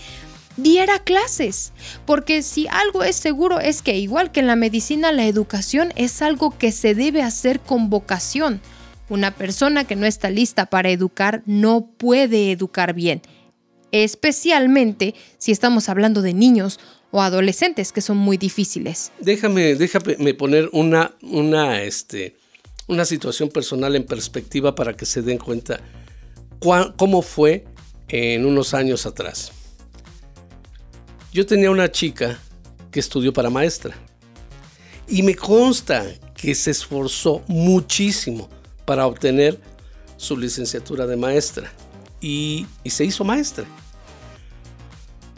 diera 0.56 0.98
clases. 1.00 1.72
Porque 2.04 2.42
si 2.42 2.66
algo 2.68 3.02
es 3.02 3.16
seguro 3.16 3.60
es 3.60 3.82
que 3.82 3.96
igual 3.96 4.32
que 4.32 4.40
en 4.40 4.46
la 4.46 4.56
medicina, 4.56 5.12
la 5.12 5.26
educación 5.26 5.92
es 5.96 6.22
algo 6.22 6.56
que 6.56 6.72
se 6.72 6.94
debe 6.94 7.22
hacer 7.22 7.60
con 7.60 7.90
vocación. 7.90 8.60
Una 9.08 9.34
persona 9.34 9.84
que 9.84 9.96
no 9.96 10.06
está 10.06 10.30
lista 10.30 10.66
para 10.66 10.90
educar 10.90 11.42
no 11.46 11.90
puede 11.96 12.50
educar 12.50 12.92
bien, 12.92 13.22
especialmente 13.92 15.14
si 15.38 15.52
estamos 15.52 15.88
hablando 15.88 16.22
de 16.22 16.34
niños 16.34 16.80
o 17.12 17.22
adolescentes 17.22 17.92
que 17.92 18.00
son 18.00 18.16
muy 18.16 18.36
difíciles. 18.36 19.12
Déjame, 19.20 19.76
déjame 19.76 20.34
poner 20.34 20.68
una, 20.72 21.14
una, 21.22 21.82
este, 21.82 22.36
una 22.88 23.04
situación 23.04 23.48
personal 23.48 23.94
en 23.94 24.04
perspectiva 24.04 24.74
para 24.74 24.96
que 24.96 25.06
se 25.06 25.22
den 25.22 25.38
cuenta 25.38 25.80
cómo 26.96 27.22
fue 27.22 27.64
en 28.08 28.44
unos 28.44 28.74
años 28.74 29.06
atrás. 29.06 29.52
Yo 31.32 31.46
tenía 31.46 31.70
una 31.70 31.90
chica 31.90 32.40
que 32.90 33.00
estudió 33.00 33.32
para 33.32 33.50
maestra 33.50 33.94
y 35.06 35.22
me 35.22 35.34
consta 35.34 36.06
que 36.34 36.54
se 36.54 36.70
esforzó 36.70 37.42
muchísimo 37.46 38.48
para 38.86 39.06
obtener 39.06 39.60
su 40.16 40.38
licenciatura 40.38 41.06
de 41.06 41.16
maestra 41.16 41.70
y, 42.20 42.66
se 42.86 43.04
hizo 43.04 43.24
maestra. 43.24 43.66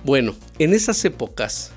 Bueno, 0.04 0.36
en 0.60 0.74
esas 0.74 1.04
épocas 1.04 1.72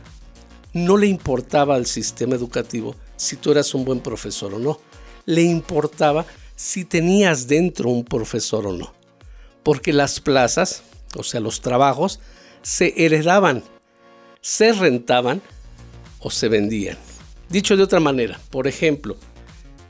no 0.73 0.97
le 0.97 1.07
importaba 1.07 1.75
al 1.75 1.87
sistema 1.87 2.35
educativo 2.35 2.95
si 3.17 3.35
tú 3.35 3.51
eras 3.51 3.73
un 3.73 3.83
buen 3.83 3.99
profesor 3.99 4.53
o 4.53 4.59
no. 4.59 4.79
Le 5.25 5.41
importaba 5.41 6.25
si 6.55 6.85
tenías 6.85 7.47
dentro 7.47 7.89
un 7.89 8.05
profesor 8.05 8.67
o 8.67 8.73
no. 8.73 8.93
Porque 9.63 9.93
las 9.93 10.19
plazas, 10.19 10.83
o 11.15 11.23
sea, 11.23 11.39
los 11.39 11.61
trabajos, 11.61 12.19
se 12.61 12.93
heredaban, 13.03 13.63
se 14.41 14.73
rentaban 14.73 15.41
o 16.19 16.29
se 16.29 16.47
vendían. 16.47 16.97
Dicho 17.49 17.75
de 17.75 17.83
otra 17.83 17.99
manera, 17.99 18.39
por 18.49 18.67
ejemplo, 18.67 19.17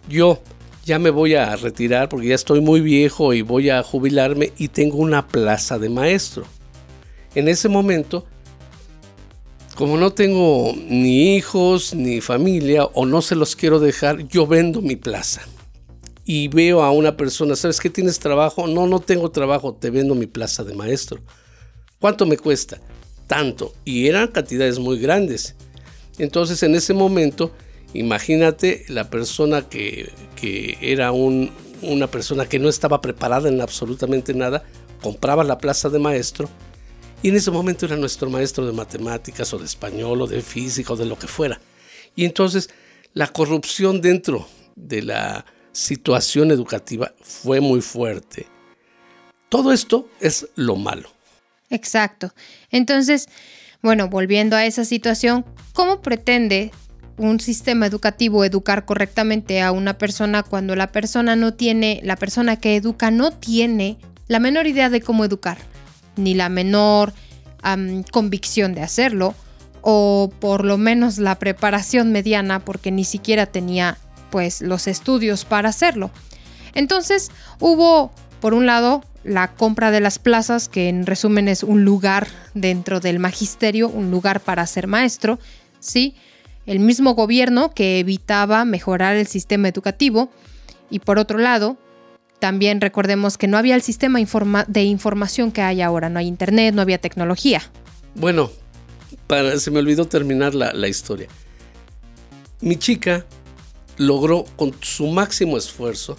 yo 0.10 0.42
ya 0.86 1.00
me 1.00 1.10
voy 1.10 1.36
a 1.36 1.56
retirar 1.56 2.10
porque 2.10 2.28
ya 2.28 2.36
estoy 2.36 2.62
muy 2.62 2.82
viejo 2.82 3.34
y 3.34 3.42
voy 3.42 3.70
a 3.70 3.84
jubilarme 3.84 4.52
y 4.58 4.70
tengo 4.70 4.98
una 4.98 5.28
plaza 5.28 5.78
de 5.78 5.90
maestro. 5.90 6.46
En 7.36 7.48
ese 7.48 7.70
momento, 7.70 8.26
como 9.76 9.98
no 9.98 10.12
tengo 10.12 10.74
ni 10.76 11.36
hijos 11.36 11.94
ni 11.94 12.22
familia 12.22 12.86
o 12.86 13.06
no 13.06 13.22
se 13.22 13.36
los 13.36 13.56
quiero 13.56 13.80
dejar, 13.80 14.28
yo 14.28 14.48
vendo 14.48 14.82
mi 14.82 14.96
plaza. 14.96 15.42
Y 16.26 16.48
veo 16.48 16.84
a 16.84 16.92
una 16.92 17.18
persona, 17.18 17.56
¿sabes 17.56 17.80
qué 17.80 17.90
tienes 17.90 18.20
trabajo? 18.20 18.68
No, 18.68 18.88
no 18.88 19.00
tengo 19.00 19.32
trabajo, 19.32 19.74
te 19.74 19.90
vendo 19.90 20.16
mi 20.16 20.28
plaza 20.28 20.64
de 20.64 20.76
maestro. 20.76 21.20
¿Cuánto 22.00 22.26
me 22.26 22.38
cuesta? 22.38 22.80
Tanto. 23.28 23.74
Y 23.86 24.08
eran 24.08 24.28
cantidades 24.28 24.80
muy 24.80 25.00
grandes. 25.00 25.56
Entonces 26.18 26.62
en 26.64 26.76
ese 26.76 26.94
momento 26.94 27.52
Imagínate 27.94 28.86
la 28.88 29.10
persona 29.10 29.68
que, 29.68 30.12
era 30.82 31.12
una 31.12 32.08
persona 32.08 32.48
que 32.48 32.60
no 32.60 32.70
estaba 32.70 33.02
preparada 33.02 33.50
en 33.50 33.62
absolutamente 33.62 34.34
nada, 34.34 34.64
compraba 35.02 35.44
la 35.44 35.58
plaza 35.58 35.90
de 35.90 36.00
maestro 36.00 36.50
y 37.24 37.30
en 37.30 37.36
ese 37.36 37.52
momento 37.52 37.86
era 37.86 37.98
nuestro 37.98 38.30
maestro 38.30 38.66
de 38.66 38.72
matemáticas 38.72 39.54
o 39.54 39.60
de 39.60 39.66
español 39.66 40.22
o 40.22 40.28
de 40.28 40.42
física 40.42 40.94
o 40.94 40.96
de 40.96 41.06
lo 41.06 41.20
que 41.20 41.28
fuera. 41.28 41.60
Y 42.16 42.26
entonces 42.26 42.70
la 43.14 43.28
corrupción 43.28 44.02
dentro 44.02 44.48
de 44.76 45.02
la 45.02 45.46
situación 45.72 46.52
educativa 46.52 47.14
fue 47.22 47.60
muy 47.60 47.82
fuerte. 47.82 48.48
Todo 49.50 49.74
esto 49.74 50.08
es 50.20 50.48
lo 50.56 50.78
malo. 50.78 51.10
Exacto. 51.70 52.34
Entonces, 52.70 53.28
bueno, 53.82 54.08
volviendo 54.08 54.56
a 54.56 54.66
esa 54.66 54.86
situación, 54.86 55.46
¿cómo 55.74 56.02
pretende 56.02 56.72
un 57.18 57.40
sistema 57.40 57.86
educativo 57.86 58.44
educar 58.44 58.86
correctamente 58.86 59.62
a 59.62 59.72
una 59.72 59.98
persona 59.98 60.44
cuando 60.44 60.76
la 60.76 60.92
persona 60.92 61.36
no 61.36 61.54
tiene, 61.54 62.02
la 62.04 62.16
persona 62.16 62.58
que 62.58 62.76
educa 62.76 63.12
no 63.12 63.32
tiene 63.32 63.98
la 64.28 64.40
menor 64.40 64.68
idea 64.68 64.90
de 64.90 65.02
cómo 65.02 65.26
educar, 65.26 65.58
ni 66.16 66.34
la 66.34 66.50
menor 66.50 67.14
convicción 68.12 68.74
de 68.74 68.82
hacerlo, 68.82 69.36
o 69.82 70.32
por 70.40 70.66
lo 70.66 70.78
menos 70.78 71.18
la 71.18 71.38
preparación 71.38 72.12
mediana, 72.12 72.60
porque 72.60 72.92
ni 72.92 73.04
siquiera 73.04 73.46
tenía 73.46 73.98
pues 74.30 74.62
los 74.62 74.88
estudios 74.88 75.46
para 75.46 75.70
hacerlo. 75.70 76.12
Entonces 76.74 77.30
hubo, 77.60 78.12
por 78.40 78.54
un 78.54 78.66
lado, 78.66 79.04
la 79.24 79.52
compra 79.54 79.92
de 79.92 80.00
las 80.00 80.18
plazas, 80.18 80.70
que 80.70 80.90
en 80.90 81.06
resumen 81.06 81.48
es 81.48 81.64
un 81.64 81.84
lugar 81.86 82.28
dentro 82.54 83.00
del 83.00 83.20
magisterio, 83.20 83.90
un 83.90 84.10
lugar 84.10 84.40
para 84.40 84.66
ser 84.66 84.88
maestro, 84.88 85.40
¿sí? 85.80 86.16
El 86.66 86.80
mismo 86.80 87.16
gobierno 87.16 87.72
que 87.72 88.00
evitaba 88.00 88.66
mejorar 88.66 89.16
el 89.16 89.28
sistema 89.28 89.68
educativo 89.68 90.30
y 90.90 91.00
por 91.00 91.18
otro 91.18 91.38
lado, 91.38 91.78
también 92.40 92.82
recordemos 92.82 93.38
que 93.38 93.48
no 93.48 93.58
había 93.58 93.76
el 93.76 93.82
sistema 93.82 94.20
de 94.68 94.84
información 94.84 95.52
que 95.52 95.62
hay 95.62 95.82
ahora, 95.82 96.10
no 96.10 96.20
hay 96.20 96.28
internet, 96.28 96.74
no 96.74 96.82
había 96.82 97.00
tecnología. 97.00 97.62
Bueno, 98.16 98.52
para, 99.28 99.58
se 99.60 99.72
me 99.72 99.80
olvidó 99.80 100.06
terminar 100.06 100.56
la, 100.56 100.74
la 100.74 100.88
historia. 100.88 101.28
Mi 102.60 102.78
chica 102.78 103.26
logró 103.98 104.46
con 104.56 104.74
su 104.82 105.08
máximo 105.08 105.58
esfuerzo 105.58 106.18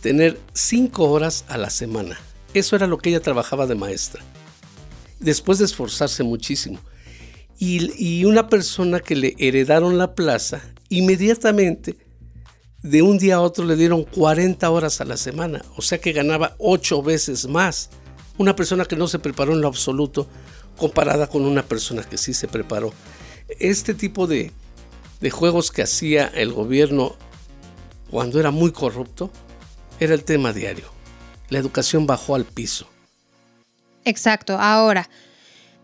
tener 0.00 0.40
cinco 0.52 1.10
horas 1.10 1.44
a 1.48 1.58
la 1.58 1.70
semana. 1.70 2.18
Eso 2.54 2.76
era 2.76 2.86
lo 2.86 2.98
que 2.98 3.10
ella 3.10 3.20
trabajaba 3.20 3.66
de 3.66 3.74
maestra. 3.74 4.22
Después 5.20 5.58
de 5.58 5.66
esforzarse 5.66 6.22
muchísimo. 6.22 6.80
Y, 7.62 8.24
una 8.24 8.48
persona 8.48 9.00
que 9.00 9.14
le 9.14 9.34
heredaron 9.38 9.98
la 9.98 10.14
plaza, 10.14 10.62
inmediatamente, 10.88 11.98
de 12.82 13.02
un 13.02 13.18
día 13.18 13.34
a 13.36 13.40
otro 13.42 13.66
le 13.66 13.76
dieron 13.76 14.04
40 14.04 14.70
horas 14.70 15.02
a 15.02 15.04
la 15.04 15.18
semana, 15.18 15.62
o 15.76 15.82
sea 15.82 16.00
que 16.00 16.12
ganaba 16.12 16.54
8 16.56 17.02
veces 17.02 17.46
más. 17.46 17.90
Una 18.38 18.56
persona 18.56 18.86
que 18.86 18.96
no 18.96 19.06
se 19.08 19.18
preparó 19.18 19.52
en 19.52 19.60
lo 19.60 19.68
absoluto 19.68 20.26
comparada 20.78 21.26
con 21.26 21.44
una 21.44 21.62
persona 21.62 22.02
que 22.02 22.16
sí 22.16 22.32
se 22.32 22.48
preparó. 22.48 22.94
Este 23.58 23.92
tipo 23.92 24.26
de, 24.26 24.52
de 25.20 25.30
juegos 25.30 25.70
que 25.70 25.82
hacía 25.82 26.28
el 26.28 26.54
gobierno 26.54 27.14
cuando 28.10 28.40
era 28.40 28.50
muy 28.50 28.72
corrupto 28.72 29.30
era 29.98 30.14
el 30.14 30.24
tema 30.24 30.54
diario. 30.54 30.86
La 31.50 31.58
educación 31.58 32.06
bajó 32.06 32.36
al 32.36 32.46
piso. 32.46 32.88
Exacto. 34.06 34.56
Ahora, 34.58 35.10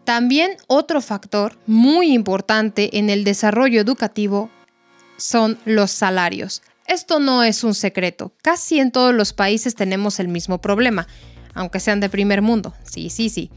También 0.07 0.53
otro 0.69 1.01
factor 1.01 1.59
muy 1.67 2.13
importante 2.13 2.97
en 2.97 3.11
el 3.11 3.25
desarrollo 3.25 3.81
educativo 3.81 4.49
son 5.17 5.59
los 5.65 5.91
salarios. 5.91 6.63
Esto 6.87 7.19
no 7.19 7.43
es 7.43 7.65
un 7.65 7.75
secreto. 7.75 8.33
Casi 8.41 8.79
en 8.79 8.93
todos 8.93 9.13
los 9.13 9.33
países 9.33 9.75
tenemos 9.75 10.21
el 10.21 10.29
mismo 10.29 10.61
problema, 10.61 11.09
aunque 11.55 11.81
sean 11.81 11.99
de 11.99 12.09
primer 12.09 12.41
mundo. 12.41 12.73
Sí, 12.85 13.11
sí, 13.11 13.29
sí. 13.29 13.51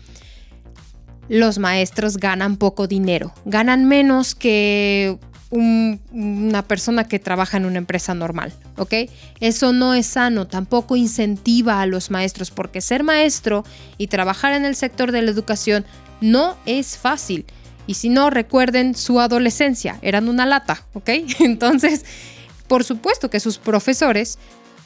Los 1.27 1.59
maestros 1.59 2.17
ganan 2.17 2.57
poco 2.57 2.87
dinero, 2.87 3.31
ganan 3.45 3.85
menos 3.85 4.33
que 4.33 5.19
una 5.51 6.63
persona 6.63 7.07
que 7.07 7.19
trabaja 7.19 7.57
en 7.57 7.65
una 7.65 7.77
empresa 7.77 8.15
normal, 8.15 8.53
¿ok? 8.77 8.93
Eso 9.39 9.71
no 9.71 9.93
es 9.93 10.07
sano, 10.07 10.47
tampoco 10.47 10.95
incentiva 10.95 11.79
a 11.79 11.85
los 11.85 12.09
maestros, 12.09 12.49
porque 12.49 12.81
ser 12.81 13.03
maestro 13.03 13.63
y 13.99 14.07
trabajar 14.07 14.53
en 14.53 14.65
el 14.65 14.75
sector 14.75 15.11
de 15.11 15.21
la 15.21 15.29
educación 15.29 15.85
no 16.21 16.57
es 16.65 16.97
fácil. 16.97 17.45
Y 17.87 17.95
si 17.95 18.09
no, 18.09 18.29
recuerden 18.29 18.95
su 18.95 19.19
adolescencia, 19.19 19.97
eran 20.01 20.29
una 20.29 20.45
lata, 20.45 20.85
¿ok? 20.93 21.09
Entonces, 21.39 22.05
por 22.67 22.83
supuesto 22.83 23.29
que 23.29 23.39
sus 23.39 23.57
profesores 23.57 24.37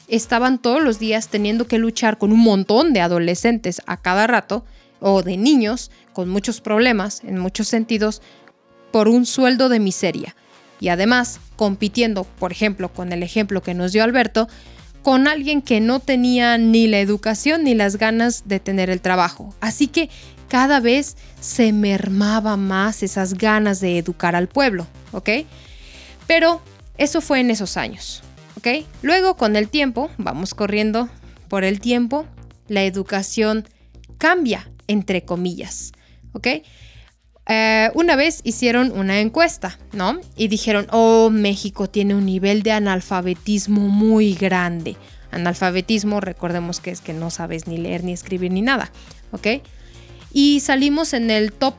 estaban 0.08 0.58
todos 0.58 0.82
los 0.82 0.98
días 0.98 1.28
teniendo 1.28 1.66
que 1.66 1.78
luchar 1.78 2.18
con 2.18 2.32
un 2.32 2.40
montón 2.40 2.92
de 2.92 3.00
adolescentes 3.00 3.82
a 3.86 4.00
cada 4.00 4.26
rato, 4.26 4.64
o 5.00 5.22
de 5.22 5.36
niños 5.36 5.90
con 6.14 6.30
muchos 6.30 6.62
problemas 6.62 7.22
en 7.24 7.38
muchos 7.38 7.68
sentidos, 7.68 8.22
por 8.90 9.08
un 9.08 9.26
sueldo 9.26 9.68
de 9.68 9.78
miseria. 9.78 10.34
Y 10.80 10.88
además, 10.88 11.40
compitiendo, 11.56 12.24
por 12.24 12.52
ejemplo, 12.52 12.90
con 12.90 13.12
el 13.12 13.22
ejemplo 13.22 13.62
que 13.62 13.74
nos 13.74 13.92
dio 13.92 14.02
Alberto, 14.02 14.48
con 15.02 15.28
alguien 15.28 15.60
que 15.60 15.80
no 15.80 16.00
tenía 16.00 16.56
ni 16.56 16.86
la 16.86 17.00
educación 17.00 17.64
ni 17.64 17.74
las 17.74 17.96
ganas 17.96 18.44
de 18.46 18.60
tener 18.60 18.88
el 18.88 19.02
trabajo. 19.02 19.54
Así 19.60 19.88
que 19.88 20.08
cada 20.54 20.78
vez 20.78 21.16
se 21.40 21.72
mermaba 21.72 22.56
más 22.56 23.02
esas 23.02 23.34
ganas 23.34 23.80
de 23.80 23.98
educar 23.98 24.36
al 24.36 24.46
pueblo, 24.46 24.86
¿ok? 25.10 25.28
Pero 26.28 26.62
eso 26.96 27.20
fue 27.20 27.40
en 27.40 27.50
esos 27.50 27.76
años, 27.76 28.22
¿ok? 28.56 28.86
Luego, 29.02 29.36
con 29.36 29.56
el 29.56 29.68
tiempo, 29.68 30.12
vamos 30.16 30.54
corriendo 30.54 31.08
por 31.48 31.64
el 31.64 31.80
tiempo, 31.80 32.24
la 32.68 32.84
educación 32.84 33.66
cambia, 34.16 34.70
entre 34.86 35.24
comillas, 35.24 35.90
¿ok? 36.34 36.46
Eh, 37.48 37.90
una 37.94 38.14
vez 38.14 38.40
hicieron 38.44 38.92
una 38.92 39.18
encuesta, 39.18 39.76
¿no? 39.90 40.20
Y 40.36 40.46
dijeron, 40.46 40.86
oh, 40.92 41.30
México 41.30 41.90
tiene 41.90 42.14
un 42.14 42.26
nivel 42.26 42.62
de 42.62 42.70
analfabetismo 42.70 43.88
muy 43.88 44.34
grande. 44.34 44.96
Analfabetismo, 45.32 46.20
recordemos 46.20 46.78
que 46.78 46.92
es 46.92 47.00
que 47.00 47.12
no 47.12 47.30
sabes 47.30 47.66
ni 47.66 47.76
leer 47.76 48.04
ni 48.04 48.12
escribir 48.12 48.52
ni 48.52 48.62
nada, 48.62 48.92
¿ok? 49.32 49.48
Y 50.34 50.60
salimos 50.60 51.14
en 51.14 51.30
el 51.30 51.52
top 51.52 51.76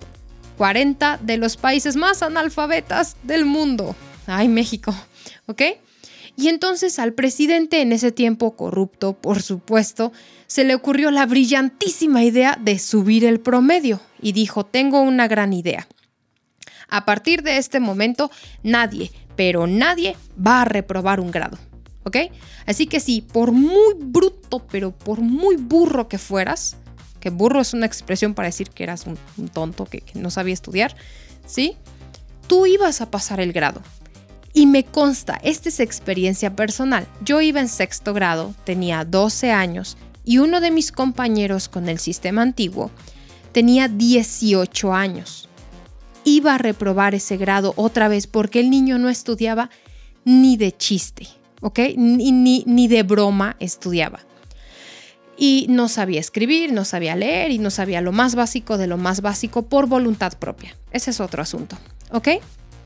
40 0.58 1.20
de 1.22 1.38
los 1.38 1.58
países 1.58 1.96
más 1.98 2.24
analfabetas 2.24 3.18
del 3.22 3.46
mundo. 3.46 3.96
Ay, 4.26 4.48
México, 4.48 4.96
¿ok? 5.46 5.62
Y 6.38 6.48
entonces 6.48 6.98
al 6.98 7.14
presidente 7.14 7.82
en 7.82 7.92
ese 7.92 8.12
tiempo 8.12 8.56
corrupto, 8.56 9.14
por 9.14 9.42
supuesto, 9.42 10.12
se 10.48 10.64
le 10.64 10.74
ocurrió 10.74 11.12
la 11.12 11.26
brillantísima 11.26 12.24
idea 12.24 12.58
de 12.60 12.80
subir 12.80 13.26
el 13.26 13.40
promedio 13.40 14.02
y 14.22 14.32
dijo, 14.32 14.66
tengo 14.66 15.02
una 15.02 15.28
gran 15.28 15.54
idea. 15.54 15.88
A 16.88 17.06
partir 17.06 17.42
de 17.44 17.58
este 17.58 17.80
momento, 17.80 18.32
nadie, 18.64 19.12
pero 19.36 19.68
nadie 19.68 20.16
va 20.46 20.62
a 20.62 20.66
reprobar 20.66 21.20
un 21.20 21.32
grado. 21.32 21.58
¿Ok? 22.04 22.18
Así 22.66 22.86
que 22.86 23.00
si 23.00 23.22
por 23.22 23.52
muy 23.52 23.96
bruto, 23.98 24.66
pero 24.72 24.92
por 24.92 25.22
muy 25.22 25.56
burro 25.56 26.08
que 26.08 26.20
fueras, 26.20 26.78
que 27.26 27.32
burro 27.32 27.60
es 27.60 27.74
una 27.74 27.88
expresión 27.88 28.36
para 28.36 28.50
decir 28.50 28.70
que 28.70 28.84
eras 28.84 29.08
un, 29.08 29.18
tonto, 29.48 29.86
que, 29.86 30.04
no 30.14 30.30
sabía 30.30 30.54
estudiar, 30.54 30.96
¿sí? 31.48 31.76
Tú 32.46 32.68
ibas 32.68 33.02
a 33.02 33.10
pasar 33.10 33.40
el 33.40 33.52
grado. 33.52 33.82
Y 34.54 34.68
me 34.68 34.84
consta, 34.84 35.40
esta 35.42 35.70
es 35.70 35.80
experiencia 35.80 36.56
personal. 36.56 37.08
Yo 37.22 37.42
iba 37.42 37.60
en 37.60 37.68
sexto 37.68 38.14
grado, 38.14 38.54
tenía 38.64 39.06
12 39.06 39.52
años 39.52 39.98
y 40.24 40.38
uno 40.38 40.62
de 40.62 40.70
mis 40.70 40.92
compañeros 40.92 41.68
con 41.68 41.90
el 41.90 41.98
sistema 41.98 42.44
antiguo 42.44 42.92
tenía 43.52 43.88
18 43.88 44.94
años. 44.94 45.50
Iba 46.26 46.54
a 46.54 46.60
reprobar 46.60 47.16
ese 47.16 47.38
grado 47.38 47.74
otra 47.76 48.08
vez 48.08 48.28
porque 48.28 48.60
el 48.60 48.70
niño 48.70 49.00
no 49.00 49.10
estudiaba 49.10 49.72
ni 50.26 50.58
de 50.58 50.78
chiste, 50.78 51.28
¿ok? 51.62 51.80
Ni, 51.98 52.32
ni, 52.32 52.64
ni 52.68 52.88
de 52.88 53.02
broma 53.02 53.56
estudiaba 53.60 54.20
y 55.38 55.66
no 55.70 55.90
sabía 55.90 56.20
escribir, 56.20 56.72
no 56.72 56.86
sabía 56.86 57.16
leer 57.16 57.52
y 57.52 57.58
no 57.58 57.70
sabía 57.70 58.02
lo 58.02 58.12
más 58.12 58.36
básico 58.36 58.78
de 58.78 58.88
lo 58.88 58.98
más 58.98 59.22
básico 59.22 59.64
por 59.64 59.88
voluntad 59.88 60.34
propia. 60.38 60.76
Ese 60.92 61.12
es 61.12 61.20
otro 61.20 61.42
asunto, 61.42 61.78
¿ok? 62.12 62.30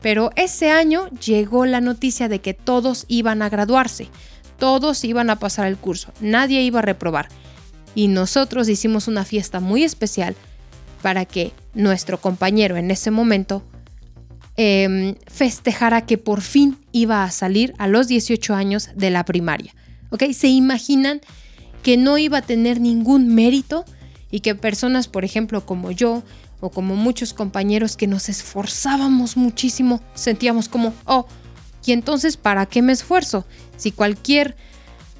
Pero 0.02 0.30
ese 0.36 0.70
año 0.70 1.08
llegó 1.10 1.66
la 1.66 1.80
noticia 1.80 2.28
de 2.28 2.40
que 2.40 2.54
todos 2.54 3.04
iban 3.08 3.42
a 3.42 3.48
graduarse, 3.48 4.08
todos 4.58 5.04
iban 5.04 5.30
a 5.30 5.38
pasar 5.38 5.66
el 5.66 5.76
curso, 5.76 6.12
nadie 6.20 6.62
iba 6.62 6.80
a 6.80 6.82
reprobar. 6.82 7.28
Y 7.94 8.08
nosotros 8.08 8.68
hicimos 8.68 9.08
una 9.08 9.24
fiesta 9.24 9.60
muy 9.60 9.84
especial 9.84 10.36
para 11.02 11.24
que 11.24 11.52
nuestro 11.74 12.20
compañero 12.20 12.76
en 12.76 12.90
ese 12.90 13.10
momento 13.10 13.62
em, 14.56 15.16
festejara 15.26 16.06
que 16.06 16.18
por 16.18 16.40
fin 16.40 16.78
iba 16.92 17.24
a 17.24 17.30
salir 17.30 17.74
a 17.78 17.88
los 17.88 18.08
18 18.08 18.54
años 18.54 18.90
de 18.94 19.10
la 19.10 19.24
primaria. 19.24 19.74
¿Ok? 20.10 20.24
¿Se 20.32 20.48
imaginan? 20.48 21.20
Que 21.82 21.96
no 21.96 22.18
iba 22.18 22.38
a 22.38 22.42
tener 22.42 22.80
ningún 22.80 23.34
mérito 23.34 23.84
y 24.30 24.40
que 24.40 24.54
personas, 24.54 25.08
por 25.08 25.24
ejemplo, 25.24 25.64
como 25.66 25.90
yo 25.90 26.22
o 26.60 26.70
como 26.70 26.94
muchos 26.94 27.32
compañeros 27.32 27.96
que 27.96 28.06
nos 28.06 28.28
esforzábamos 28.28 29.36
muchísimo, 29.36 30.00
sentíamos 30.14 30.68
como, 30.68 30.94
oh, 31.06 31.26
¿y 31.84 31.92
entonces 31.92 32.36
para 32.36 32.66
qué 32.66 32.82
me 32.82 32.92
esfuerzo? 32.92 33.46
Si 33.76 33.92
cualquier, 33.92 34.56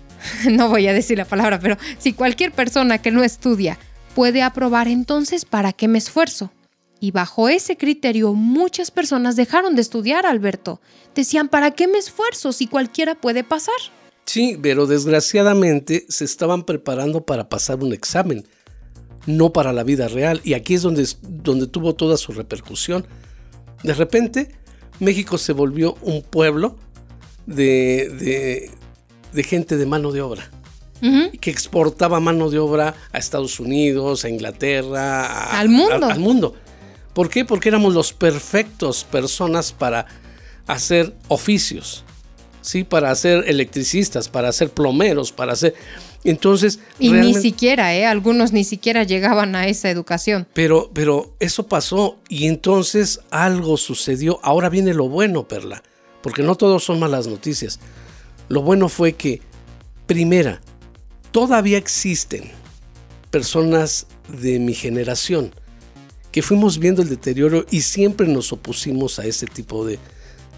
no 0.51 0.69
voy 0.69 0.87
a 0.87 0.93
decir 0.93 1.19
la 1.19 1.25
palabra, 1.25 1.59
pero 1.59 1.77
si 1.99 2.13
cualquier 2.13 2.53
persona 2.53 2.99
que 2.99 3.11
no 3.11 3.25
estudia 3.25 3.79
puede 4.15 4.43
aprobar, 4.43 4.89
entonces 4.89 5.45
¿para 5.45 5.73
qué 5.73 5.89
me 5.89 5.99
esfuerzo? 5.99 6.53
Y 7.03 7.13
bajo 7.13 7.49
ese 7.49 7.79
criterio 7.79 8.35
muchas 8.35 8.91
personas 8.91 9.35
dejaron 9.35 9.75
de 9.75 9.81
estudiar, 9.81 10.27
Alberto. 10.27 10.83
Decían, 11.15 11.49
¿para 11.49 11.71
qué 11.71 11.89
me 11.89 11.97
esfuerzo 11.97 12.53
si 12.53 12.67
cualquiera 12.67 13.15
puede 13.15 13.43
pasar? 13.43 13.75
Sí, 14.31 14.57
pero 14.63 14.87
desgraciadamente 14.87 16.07
se 16.09 16.25
estaban 16.25 16.63
preparando 16.63 17.27
para 17.27 17.49
pasar 17.49 17.83
un 17.83 17.93
examen, 17.93 18.47
no 19.27 19.53
para 19.53 19.73
la 19.73 19.83
vida 19.83 20.07
real. 20.07 20.41
Y 20.45 20.55
aquí 20.55 20.75
es 20.75 20.83
donde, 20.83 21.05
donde 21.21 21.67
tuvo 21.67 21.97
toda 21.97 22.17
su 22.17 22.31
repercusión. 22.31 23.09
De 23.83 23.93
repente, 23.93 24.53
México 25.01 25.37
se 25.37 25.53
volvió 25.53 25.97
un 26.03 26.23
pueblo 26.23 26.77
de, 27.47 28.71
de, 29.33 29.43
gente 29.43 29.77
de 29.77 29.87
mano 29.87 30.13
de 30.13 30.21
obra. 30.21 30.49
que 31.41 31.51
exportaba 31.51 32.21
mano 32.21 32.51
de 32.51 32.61
obra 32.61 32.95
a 33.11 33.19
Estados 33.19 33.59
Unidos, 33.59 34.25
a 34.25 34.29
Inglaterra, 34.29 35.59
al 35.59 35.71
mundo. 35.71 36.07
al 36.07 36.21
mundo. 36.21 36.55
¿Por 37.15 37.31
qué? 37.31 37.45
Porque 37.45 37.69
éramos 37.69 37.95
los 37.95 38.13
perfectos 38.13 39.03
personas 39.03 39.73
para 39.73 40.07
hacer 40.69 41.17
oficios. 41.27 42.05
¿Sí? 42.71 42.85
Para 42.85 43.13
ser 43.17 43.45
electricistas, 43.49 44.29
para 44.29 44.53
ser 44.53 44.71
plomeros, 44.71 45.33
para 45.33 45.57
ser... 45.57 45.75
Entonces... 46.23 46.79
Y 47.01 47.11
ni 47.13 47.35
siquiera, 47.35 47.95
¿eh? 47.97 48.07
Algunos 48.07 48.53
ni 48.53 48.63
siquiera 48.63 49.03
llegaban 49.03 49.57
a 49.57 49.67
esa 49.67 49.91
educación. 49.91 50.47
Pero, 50.55 50.91
pero 50.95 51.35
eso 51.41 51.67
pasó 51.67 52.19
y 52.29 52.47
entonces 52.47 53.21
algo 53.31 53.77
sucedió. 53.77 54.39
Ahora 54.45 54.69
viene 54.69 54.95
lo 54.95 55.09
bueno, 55.09 55.49
Perla, 55.49 55.83
porque 56.23 56.45
no 56.45 56.55
todos 56.55 56.85
son 56.85 57.01
malas 57.01 57.27
noticias. 57.27 57.81
Lo 58.49 58.63
bueno 58.63 58.89
fue 58.89 59.15
que, 59.15 59.41
primera, 60.07 60.61
todavía 61.33 61.77
existen 61.79 62.53
personas 63.33 64.07
de 64.29 64.61
mi 64.61 64.75
generación 64.75 65.53
que 66.31 66.43
fuimos 66.43 66.79
viendo 66.79 67.03
el 67.03 67.09
deterioro 67.09 67.67
y 67.73 67.81
siempre 67.81 68.29
nos 68.29 68.53
opusimos 68.53 69.19
a 69.19 69.25
ese 69.25 69.47
tipo 69.47 69.85
de, 69.85 69.99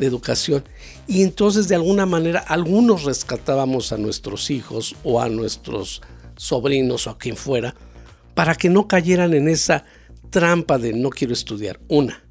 de 0.02 0.08
educación. 0.08 0.64
Y 1.06 1.22
entonces 1.22 1.68
de 1.68 1.76
alguna 1.76 2.06
manera 2.06 2.40
algunos 2.40 3.04
rescatábamos 3.04 3.92
a 3.92 3.96
nuestros 3.96 4.50
hijos 4.50 4.96
o 5.04 5.20
a 5.20 5.28
nuestros 5.28 6.02
sobrinos 6.36 7.06
o 7.06 7.10
a 7.10 7.18
quien 7.18 7.36
fuera 7.36 7.74
para 8.34 8.56
que 8.56 8.68
no 8.68 8.88
cayeran 8.88 9.32
en 9.32 9.48
esa 9.48 9.84
trampa 10.30 10.78
de 10.78 10.92
no 10.92 11.10
quiero 11.10 11.32
estudiar. 11.32 11.78
Una. 11.88 12.24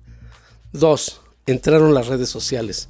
Dos, 0.73 1.21
entraron 1.45 1.93
las 1.93 2.07
redes 2.07 2.27
sociales 2.27 2.89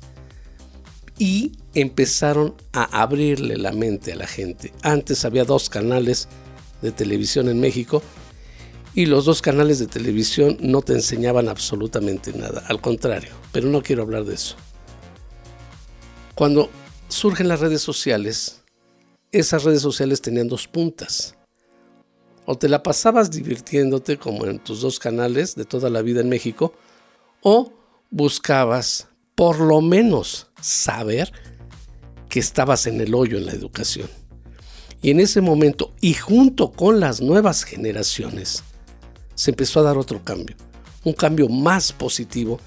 y 1.19 1.51
empezaron 1.75 2.55
a 2.73 3.01
abrirle 3.03 3.57
la 3.57 3.71
mente 3.71 4.13
a 4.13 4.15
la 4.15 4.27
gente. 4.27 4.73
Antes 4.81 5.25
había 5.25 5.45
dos 5.45 5.69
canales 5.69 6.27
de 6.81 6.91
televisión 6.91 7.49
en 7.49 7.59
México 7.59 8.01
y 8.95 9.05
los 9.05 9.25
dos 9.25 9.41
canales 9.41 9.77
de 9.77 9.87
televisión 9.87 10.57
no 10.59 10.81
te 10.81 10.93
enseñaban 10.93 11.49
absolutamente 11.49 12.33
nada, 12.33 12.63
al 12.67 12.81
contrario, 12.81 13.31
pero 13.51 13.69
no 13.69 13.83
quiero 13.83 14.01
hablar 14.01 14.25
de 14.25 14.35
eso. 14.35 14.55
Cuando 16.41 16.71
surgen 17.07 17.47
las 17.47 17.59
redes 17.59 17.83
sociales, 17.83 18.63
esas 19.31 19.63
redes 19.63 19.83
sociales 19.83 20.23
tenían 20.23 20.47
dos 20.47 20.67
puntas. 20.67 21.35
O 22.47 22.57
te 22.57 22.67
la 22.67 22.81
pasabas 22.81 23.29
divirtiéndote 23.29 24.17
como 24.17 24.47
en 24.47 24.57
tus 24.57 24.81
dos 24.81 24.97
canales 24.97 25.53
de 25.53 25.65
toda 25.65 25.91
la 25.91 26.01
vida 26.01 26.19
en 26.19 26.29
México, 26.29 26.73
o 27.43 27.71
buscabas 28.09 29.07
por 29.35 29.59
lo 29.59 29.81
menos 29.81 30.47
saber 30.59 31.31
que 32.27 32.39
estabas 32.39 32.87
en 32.87 32.99
el 33.01 33.13
hoyo 33.13 33.37
en 33.37 33.45
la 33.45 33.51
educación. 33.51 34.09
Y 34.99 35.11
en 35.11 35.19
ese 35.19 35.41
momento, 35.41 35.93
y 36.01 36.15
junto 36.15 36.71
con 36.71 36.99
las 36.99 37.21
nuevas 37.21 37.63
generaciones, 37.63 38.63
se 39.35 39.51
empezó 39.51 39.81
a 39.81 39.83
dar 39.83 39.99
otro 39.99 40.23
cambio, 40.23 40.55
un 41.03 41.13
cambio 41.13 41.47
más 41.49 41.93
positivo 41.93 42.59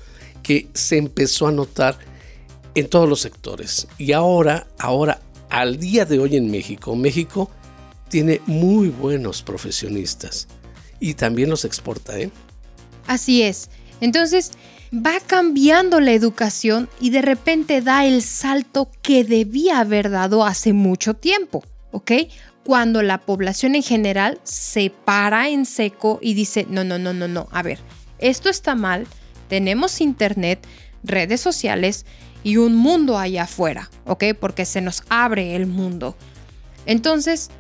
que 0.45 0.69
se 0.75 0.97
empezó 0.97 1.49
a 1.49 1.51
notar 1.51 2.14
en 2.75 2.89
todos 2.89 3.09
los 3.09 3.21
sectores. 3.21 3.87
Y 3.99 4.13
ahora, 4.13 4.67
ahora, 4.79 5.21
al 5.51 5.79
día 5.79 6.05
de 6.05 6.19
hoy 6.19 6.37
en 6.37 6.51
México, 6.51 6.97
México 6.97 7.51
tiene 8.09 8.41
muy 8.47 8.89
buenos 8.89 9.43
profesionistas 9.43 10.49
y 11.01 11.15
también 11.15 11.51
los 11.51 11.65
exporta, 11.65 12.19
¿eh? 12.19 12.31
Así 13.07 13.43
es. 13.43 13.71
Entonces, 14.01 14.53
va 14.95 15.21
cambiando 15.21 16.01
la 16.01 16.13
educación 16.13 16.89
y 17.01 17.11
de 17.11 17.23
repente 17.23 17.81
da 17.81 18.07
el 18.07 18.23
salto 18.23 18.91
que 19.03 19.25
debía 19.25 19.81
haber 19.81 20.11
dado 20.11 20.45
hace 20.45 20.73
mucho 20.73 21.15
tiempo, 21.15 21.65
¿ok? 21.91 22.13
Cuando 22.65 23.03
la 23.03 23.19
población 23.19 23.75
en 23.75 23.83
general 23.83 24.41
se 24.45 24.91
para 24.91 25.49
en 25.49 25.67
seco 25.67 26.19
y 26.23 26.35
dice, 26.35 26.67
no, 26.69 26.85
no, 26.85 26.99
no, 26.99 27.13
no, 27.13 27.29
no, 27.29 27.49
a 27.51 27.63
ver, 27.63 27.79
esto 28.19 28.49
está 28.49 28.75
mal, 28.75 29.07
tenemos 29.49 30.01
internet, 30.01 30.67
redes 31.03 31.41
sociales 31.41 32.07
y 32.45 32.59
un 32.59 32.77
mundo 32.77 33.19
allá 33.19 33.45
afuera, 33.45 33.91
¿ok? 34.07 34.25
Porque 34.39 34.65
se 34.67 34.81
nos 34.81 35.03
abre 35.09 35.57
el 35.57 35.67
mundo. 35.67 36.15
Entonces, 36.87 37.51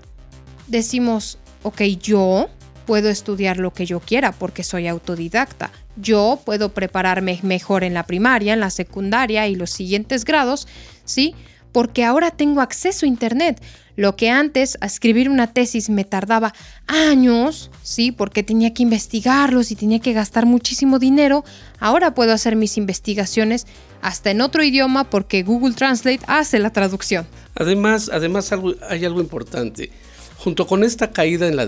decimos, 0.68 1.38
ok, 1.62 1.82
yo 2.00 2.48
puedo 2.86 3.08
estudiar 3.08 3.56
lo 3.56 3.72
que 3.72 3.86
yo 3.86 3.98
quiera 3.98 4.30
porque 4.32 4.62
soy 4.62 4.86
autodidacta. 4.86 5.72
Yo 5.96 6.40
puedo 6.44 6.74
prepararme 6.74 7.40
mejor 7.42 7.82
en 7.82 7.94
la 7.94 8.04
primaria, 8.04 8.52
en 8.52 8.60
la 8.60 8.70
secundaria 8.70 9.48
y 9.48 9.54
los 9.54 9.70
siguientes 9.70 10.24
grados, 10.24 10.68
¿sí? 11.04 11.34
Porque 11.74 12.04
ahora 12.04 12.30
tengo 12.30 12.60
acceso 12.60 13.04
a 13.04 13.08
Internet. 13.08 13.60
Lo 13.96 14.14
que 14.14 14.30
antes 14.30 14.78
a 14.80 14.86
escribir 14.86 15.28
una 15.28 15.52
tesis 15.52 15.90
me 15.90 16.04
tardaba 16.04 16.54
años, 16.86 17.72
¿sí? 17.82 18.12
Porque 18.12 18.44
tenía 18.44 18.72
que 18.72 18.84
investigarlos 18.84 19.72
y 19.72 19.76
tenía 19.76 19.98
que 19.98 20.12
gastar 20.12 20.46
muchísimo 20.46 21.00
dinero, 21.00 21.44
ahora 21.80 22.14
puedo 22.14 22.32
hacer 22.32 22.54
mis 22.54 22.76
investigaciones 22.76 23.66
hasta 24.02 24.30
en 24.30 24.40
otro 24.40 24.62
idioma 24.62 25.10
porque 25.10 25.42
Google 25.42 25.74
Translate 25.74 26.20
hace 26.28 26.60
la 26.60 26.70
traducción. 26.70 27.26
Además, 27.56 28.08
además 28.12 28.52
hay 28.88 29.04
algo 29.04 29.20
importante. 29.20 29.90
Junto 30.38 30.68
con 30.68 30.84
esta 30.84 31.10
caída 31.10 31.48
en 31.48 31.56
la, 31.56 31.64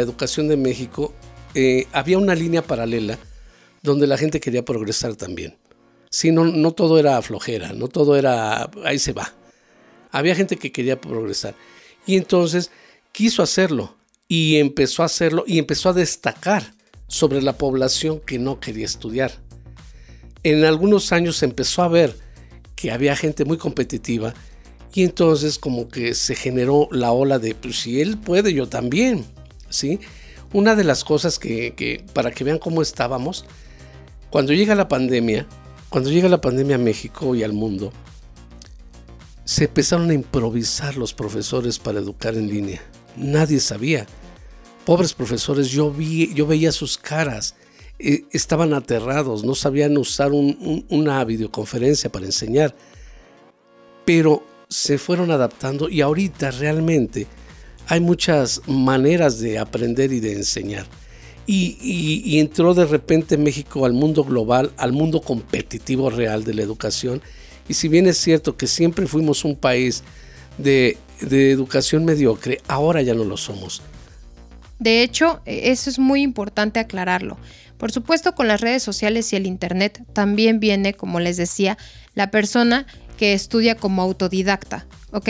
educación 0.00 0.46
de 0.46 0.56
México, 0.56 1.12
eh, 1.56 1.88
había 1.90 2.18
una 2.18 2.36
línea 2.36 2.62
paralela 2.62 3.18
donde 3.82 4.06
la 4.06 4.16
gente 4.16 4.38
quería 4.38 4.64
progresar 4.64 5.16
también. 5.16 5.56
Sí, 6.08 6.30
no, 6.30 6.44
no 6.44 6.70
todo 6.70 7.00
era 7.00 7.20
flojera, 7.20 7.72
no 7.72 7.88
todo 7.88 8.16
era 8.16 8.70
ahí 8.84 9.00
se 9.00 9.12
va. 9.12 9.32
Había 10.12 10.34
gente 10.34 10.56
que 10.56 10.72
quería 10.72 11.00
progresar. 11.00 11.54
Y 12.06 12.16
entonces 12.16 12.70
quiso 13.12 13.42
hacerlo 13.42 13.96
y 14.28 14.56
empezó 14.56 15.02
a 15.02 15.06
hacerlo 15.06 15.44
y 15.46 15.58
empezó 15.58 15.90
a 15.90 15.94
destacar 15.94 16.74
sobre 17.08 17.42
la 17.42 17.58
población 17.58 18.20
que 18.20 18.38
no 18.38 18.60
quería 18.60 18.86
estudiar. 18.86 19.32
En 20.42 20.64
algunos 20.64 21.12
años 21.12 21.42
empezó 21.42 21.82
a 21.82 21.88
ver 21.88 22.16
que 22.76 22.92
había 22.92 23.16
gente 23.16 23.44
muy 23.44 23.58
competitiva 23.58 24.32
y 24.94 25.04
entonces 25.04 25.58
como 25.58 25.88
que 25.88 26.14
se 26.14 26.34
generó 26.34 26.88
la 26.90 27.12
ola 27.12 27.38
de, 27.38 27.54
pues 27.54 27.80
si 27.80 28.00
él 28.00 28.18
puede, 28.18 28.54
yo 28.54 28.68
también, 28.68 29.24
¿sí? 29.68 30.00
Una 30.52 30.74
de 30.74 30.84
las 30.84 31.04
cosas 31.04 31.38
que, 31.38 32.04
para 32.12 32.32
que 32.32 32.44
vean 32.44 32.58
cómo 32.58 32.82
estábamos, 32.82 33.44
cuando 34.30 34.52
llega 34.52 34.74
la 34.74 34.88
pandemia, 34.88 35.46
cuando 35.88 36.10
llega 36.10 36.28
la 36.28 36.40
pandemia 36.40 36.76
a 36.76 36.78
México 36.78 37.34
y 37.34 37.42
al 37.42 37.52
mundo, 37.52 37.92
se 39.50 39.64
empezaron 39.64 40.10
a 40.10 40.14
improvisar 40.14 40.96
los 40.96 41.12
profesores 41.12 41.80
para 41.80 41.98
educar 41.98 42.36
en 42.36 42.46
línea. 42.46 42.80
Nadie 43.16 43.58
sabía. 43.58 44.06
Pobres 44.86 45.12
profesores, 45.12 45.70
yo, 45.70 45.90
vi, 45.90 46.32
yo 46.34 46.46
veía 46.46 46.70
sus 46.70 46.96
caras, 46.96 47.56
eh, 47.98 48.26
estaban 48.30 48.72
aterrados, 48.72 49.42
no 49.42 49.56
sabían 49.56 49.98
usar 49.98 50.30
una 50.30 51.24
videoconferencia 51.24 52.12
para 52.12 52.26
enseñar. 52.26 52.76
Pero 54.04 54.44
se 54.68 54.98
fueron 54.98 55.32
adaptando 55.32 55.88
y 55.88 56.00
ahorita 56.00 56.52
realmente 56.52 57.26
hay 57.88 57.98
muchas 57.98 58.62
maneras 58.68 59.40
de 59.40 59.58
aprender 59.58 60.12
y 60.12 60.20
de 60.20 60.34
enseñar. 60.34 60.86
Y, 61.44 62.38
entró 62.38 62.72
de 62.72 62.86
repente 62.86 63.36
México 63.36 63.84
al 63.84 63.94
mundo 63.94 64.22
global, 64.22 64.70
al 64.76 64.92
mundo 64.92 65.20
competitivo 65.20 66.08
real 66.08 66.44
de 66.44 66.54
la 66.54 66.62
educación. 66.62 67.20
Y 67.68 67.74
si 67.74 67.88
bien 67.88 68.06
es 68.06 68.18
cierto 68.18 68.56
que 68.56 68.66
siempre 68.66 69.06
fuimos 69.06 69.44
un 69.44 69.56
país 69.56 70.02
de, 70.58 70.98
educación 71.20 72.04
mediocre, 72.04 72.60
ahora 72.66 73.02
ya 73.02 73.14
no 73.14 73.24
lo 73.24 73.36
somos. 73.36 73.82
De 74.78 75.02
hecho, 75.02 75.42
e, 75.44 75.70
eso 75.70 75.90
es 75.90 75.98
muy 75.98 76.22
importante 76.22 76.80
aclararlo. 76.80 77.36
Por 77.76 77.92
supuesto, 77.92 78.34
con 78.34 78.48
las 78.48 78.60
redes 78.60 78.82
sociales 78.82 79.32
y 79.32 79.36
el 79.36 79.46
Internet 79.46 80.02
también 80.12 80.60
viene, 80.60 80.94
como 80.94 81.20
les 81.20 81.36
decía, 81.36 81.78
la 82.14 82.30
persona 82.30 82.86
que 83.16 83.34
estudia 83.34 83.74
como 83.74 84.02
autodidacta, 84.02 84.86
¿ok? 85.12 85.28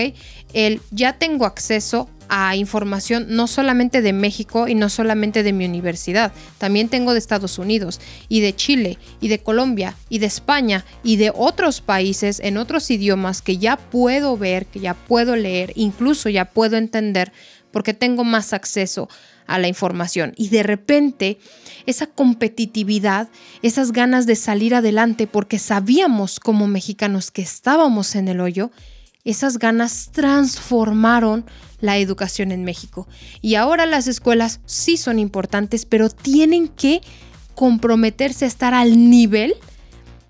El 0.52 0.80
ya 0.90 1.18
tengo 1.18 1.44
acceso 1.44 2.08
a 2.30 2.54
información 2.54 3.26
no 3.28 3.48
solamente 3.48 4.02
de 4.02 4.12
México 4.12 4.68
y 4.68 4.76
no 4.76 4.88
solamente 4.88 5.42
de 5.42 5.52
mi 5.52 5.64
universidad, 5.66 6.32
también 6.58 6.88
tengo 6.88 7.12
de 7.12 7.18
Estados 7.18 7.58
Unidos 7.58 8.00
y 8.28 8.40
de 8.40 8.54
Chile 8.54 8.98
y 9.20 9.28
de 9.28 9.40
Colombia 9.40 9.96
y 10.08 10.20
de 10.20 10.26
España 10.26 10.84
y 11.02 11.16
de 11.16 11.32
otros 11.34 11.80
países 11.80 12.38
en 12.40 12.56
otros 12.56 12.88
idiomas 12.90 13.42
que 13.42 13.58
ya 13.58 13.76
puedo 13.76 14.36
ver, 14.36 14.66
que 14.66 14.78
ya 14.78 14.94
puedo 14.94 15.34
leer, 15.34 15.72
incluso 15.74 16.28
ya 16.28 16.44
puedo 16.44 16.76
entender 16.76 17.32
porque 17.72 17.94
tengo 17.94 18.22
más 18.22 18.52
acceso 18.52 19.08
a 19.46 19.58
la 19.58 19.66
información. 19.66 20.32
Y 20.36 20.48
de 20.48 20.62
repente, 20.62 21.38
esa 21.86 22.06
competitividad, 22.06 23.28
esas 23.62 23.90
ganas 23.90 24.26
de 24.26 24.36
salir 24.36 24.74
adelante, 24.74 25.26
porque 25.26 25.58
sabíamos 25.58 26.38
como 26.38 26.68
mexicanos 26.68 27.32
que 27.32 27.42
estábamos 27.42 28.14
en 28.14 28.28
el 28.28 28.40
hoyo, 28.40 28.70
esas 29.24 29.58
ganas 29.58 30.10
transformaron 30.12 31.44
la 31.80 31.98
educación 31.98 32.52
en 32.52 32.64
México. 32.64 33.08
Y 33.40 33.54
ahora 33.54 33.86
las 33.86 34.06
escuelas 34.06 34.60
sí 34.66 34.96
son 34.96 35.18
importantes, 35.18 35.84
pero 35.84 36.10
tienen 36.10 36.68
que 36.68 37.00
comprometerse 37.54 38.44
a 38.44 38.48
estar 38.48 38.74
al 38.74 39.10
nivel 39.10 39.54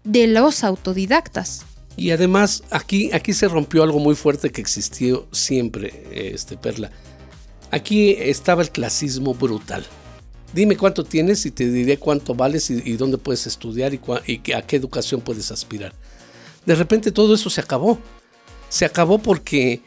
de 0.05 0.27
los 0.27 0.65
autodidactas. 0.65 1.65
Y 1.97 2.11
además 2.13 2.63
aquí, 2.71 3.11
aquí 3.13 3.33
se 3.33 3.49
rompió 3.49 3.83
algo 3.83 3.99
muy 3.99 4.15
fuerte 4.15 4.51
que 4.51 4.61
existió 4.61 5.29
siempre, 5.33 6.33
este 6.35 6.57
Perla. 6.57 6.91
Aquí 7.71 8.17
estaba 8.19 8.63
el 8.63 8.71
clasismo 8.71 9.35
brutal. 9.35 9.87
Dime 10.53 10.77
cuánto 10.77 11.05
tienes 11.05 11.47
y 11.47 11.53
te 11.53 11.71
diré 11.71 11.99
cuánto 11.99 12.35
vales 12.35 12.71
y, 12.71 12.93
dónde 12.95 13.19
puedes 13.19 13.47
estudiar 13.47 13.95
y, 13.95 14.01
y, 14.27 14.53
a 14.53 14.63
qué 14.63 14.77
educación 14.77 15.21
puedes 15.21 15.53
aspirar. 15.53 15.93
De 16.67 16.75
repente 16.75 17.13
todo 17.13 17.35
eso 17.35 17.51
se 17.51 17.61
acabó. 17.61 18.01
Se 18.71 18.87
acabó 18.87 19.19
porque 19.19 19.83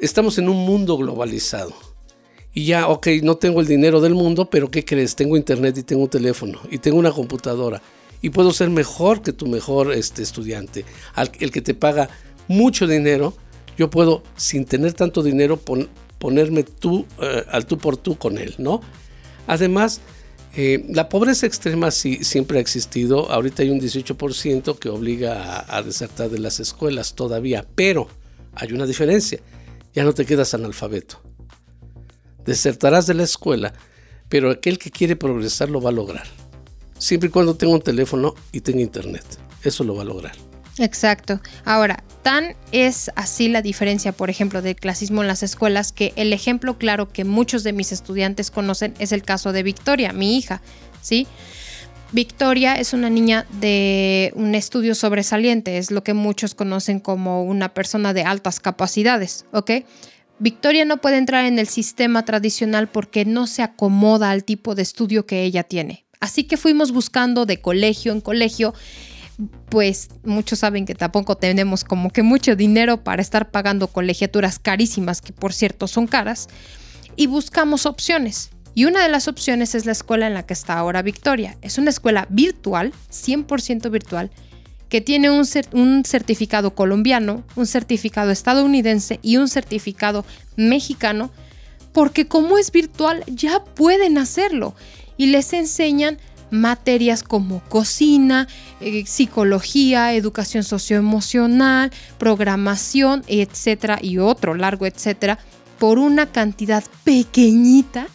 estamos 0.00 0.36
en 0.38 0.48
un 0.48 0.56
mundo 0.66 0.96
globalizado. 0.96 1.72
Y 2.54 2.64
ya, 2.66 2.88
ok, 2.88 3.06
no 3.22 3.36
tengo 3.36 3.60
el 3.60 3.66
dinero 3.66 4.00
del 4.00 4.14
mundo, 4.14 4.50
pero 4.50 4.70
¿qué 4.70 4.84
crees? 4.84 5.14
Tengo 5.14 5.36
internet 5.36 5.78
y 5.78 5.84
tengo 5.84 6.02
un 6.02 6.08
teléfono 6.08 6.60
y 6.70 6.78
tengo 6.78 6.98
una 6.98 7.12
computadora. 7.12 7.80
Y 8.20 8.30
puedo 8.30 8.52
ser 8.52 8.68
mejor 8.68 9.22
que 9.22 9.32
tu 9.32 9.46
mejor 9.46 9.92
este, 9.92 10.22
estudiante. 10.22 10.84
el 11.38 11.50
que 11.50 11.62
te 11.62 11.74
paga 11.74 12.08
mucho 12.48 12.86
dinero, 12.86 13.34
yo 13.78 13.90
puedo, 13.90 14.22
sin 14.36 14.64
tener 14.64 14.92
tanto 14.92 15.22
dinero, 15.22 15.58
ponerme 16.18 16.62
tú 16.62 17.06
eh, 17.20 17.44
al 17.50 17.66
tú 17.66 17.78
por 17.78 17.96
tú 17.96 18.18
con 18.18 18.38
él, 18.38 18.54
¿no? 18.58 18.80
Además, 19.46 20.00
eh, 20.54 20.84
la 20.90 21.08
pobreza 21.08 21.46
extrema 21.46 21.90
sí, 21.90 22.22
siempre 22.22 22.58
ha 22.58 22.60
existido. 22.60 23.30
Ahorita 23.30 23.62
hay 23.62 23.70
un 23.70 23.80
18% 23.80 24.78
que 24.78 24.88
obliga 24.88 25.60
a, 25.60 25.78
a, 25.78 25.82
desertar 25.82 26.28
de 26.28 26.38
las 26.38 26.60
escuelas 26.60 27.14
todavía, 27.14 27.66
pero 27.74 28.08
hay 28.54 28.72
una 28.72 28.86
diferencia. 28.86 29.40
Ya 29.94 30.04
no 30.04 30.12
te 30.12 30.24
quedas 30.24 30.54
analfabeto. 30.54 31.22
Desertarás 32.44 33.06
de 33.06 33.14
la 33.14 33.22
escuela, 33.22 33.72
pero 34.28 34.50
aquel 34.50 34.78
que 34.78 34.90
quiere 34.90 35.16
progresar 35.16 35.70
lo 35.70 35.80
va 35.80 35.90
a 35.90 35.92
lograr. 35.92 36.26
Siempre 36.98 37.28
y 37.28 37.32
cuando 37.32 37.56
tenga 37.56 37.74
un 37.74 37.82
teléfono 37.82 38.34
y 38.52 38.60
tenga 38.60 38.80
internet. 38.80 39.24
Eso 39.62 39.84
lo 39.84 39.94
va 39.94 40.02
a 40.02 40.06
lograr. 40.06 40.32
Exacto. 40.78 41.40
Ahora, 41.64 42.02
tan 42.22 42.56
es 42.72 43.10
así 43.14 43.48
la 43.48 43.62
diferencia, 43.62 44.12
por 44.12 44.30
ejemplo, 44.30 44.62
del 44.62 44.76
clasismo 44.76 45.20
en 45.20 45.28
las 45.28 45.42
escuelas, 45.42 45.92
que 45.92 46.12
el 46.16 46.32
ejemplo 46.32 46.78
claro 46.78 47.08
que 47.08 47.24
muchos 47.24 47.62
de 47.62 47.72
mis 47.72 47.92
estudiantes 47.92 48.50
conocen 48.50 48.94
es 48.98 49.12
el 49.12 49.22
caso 49.22 49.52
de 49.52 49.62
Victoria, 49.62 50.12
mi 50.12 50.38
hija, 50.38 50.62
¿sí? 51.02 51.26
Victoria 52.12 52.74
es 52.74 52.92
una 52.92 53.08
niña 53.08 53.46
de 53.60 54.32
un 54.36 54.54
estudio 54.54 54.94
sobresaliente, 54.94 55.78
es 55.78 55.90
lo 55.90 56.04
que 56.04 56.12
muchos 56.12 56.54
conocen 56.54 57.00
como 57.00 57.42
una 57.42 57.72
persona 57.72 58.12
de 58.12 58.22
altas 58.22 58.60
capacidades, 58.60 59.46
¿ok? 59.52 59.70
Victoria 60.38 60.84
no 60.84 60.98
puede 60.98 61.16
entrar 61.16 61.46
en 61.46 61.58
el 61.58 61.68
sistema 61.68 62.24
tradicional 62.24 62.88
porque 62.88 63.24
no 63.24 63.46
se 63.46 63.62
acomoda 63.62 64.30
al 64.30 64.44
tipo 64.44 64.74
de 64.74 64.82
estudio 64.82 65.24
que 65.24 65.44
ella 65.44 65.62
tiene. 65.62 66.04
Así 66.20 66.44
que 66.44 66.56
fuimos 66.56 66.92
buscando 66.92 67.46
de 67.46 67.60
colegio 67.60 68.12
en 68.12 68.20
colegio 68.20 68.74
pues 69.68 70.08
muchos 70.24 70.60
saben 70.60 70.84
que 70.86 70.94
tampoco 70.94 71.36
tenemos 71.36 71.84
como 71.84 72.10
que 72.10 72.22
mucho 72.22 72.54
dinero 72.54 73.02
para 73.02 73.22
estar 73.22 73.50
pagando 73.50 73.88
colegiaturas 73.88 74.58
carísimas, 74.58 75.20
que 75.20 75.32
por 75.32 75.52
cierto 75.52 75.88
son 75.88 76.06
caras, 76.06 76.48
y 77.16 77.26
buscamos 77.26 77.86
opciones. 77.86 78.50
Y 78.74 78.86
una 78.86 79.02
de 79.02 79.08
las 79.08 79.28
opciones 79.28 79.74
es 79.74 79.84
la 79.84 79.92
escuela 79.92 80.26
en 80.26 80.34
la 80.34 80.44
que 80.44 80.54
está 80.54 80.78
ahora 80.78 81.02
Victoria. 81.02 81.56
Es 81.60 81.78
una 81.78 81.90
escuela 81.90 82.26
virtual, 82.30 82.92
100% 83.10 83.90
virtual, 83.90 84.30
que 84.88 85.00
tiene 85.00 85.30
un, 85.30 86.04
certificado 86.04 86.74
colombiano, 86.74 87.44
un 87.56 87.66
certificado 87.66 88.30
estadounidense 88.30 89.20
y 89.22 89.38
un 89.38 89.48
certificado 89.48 90.24
mexicano, 90.56 91.30
porque 91.92 92.28
como 92.28 92.58
es 92.58 92.70
virtual 92.72 93.24
ya 93.26 93.64
pueden 93.64 94.18
hacerlo 94.18 94.74
y 95.16 95.26
les 95.26 95.52
enseñan 95.54 96.18
materias 96.50 97.22
como 97.22 97.60
cocina, 97.70 98.48
eh, 98.80 99.04
psicología, 99.06 100.12
educación 100.12 100.62
socioemocional, 100.62 101.90
programación, 102.18 103.24
etcétera, 103.28 103.98
y 104.00 104.18
otro 104.18 104.54
largo 104.54 104.84
etcétera, 104.84 105.38
por 105.78 105.98
una 105.98 106.26
cantidad 106.26 106.84
pequeñita 107.04 108.08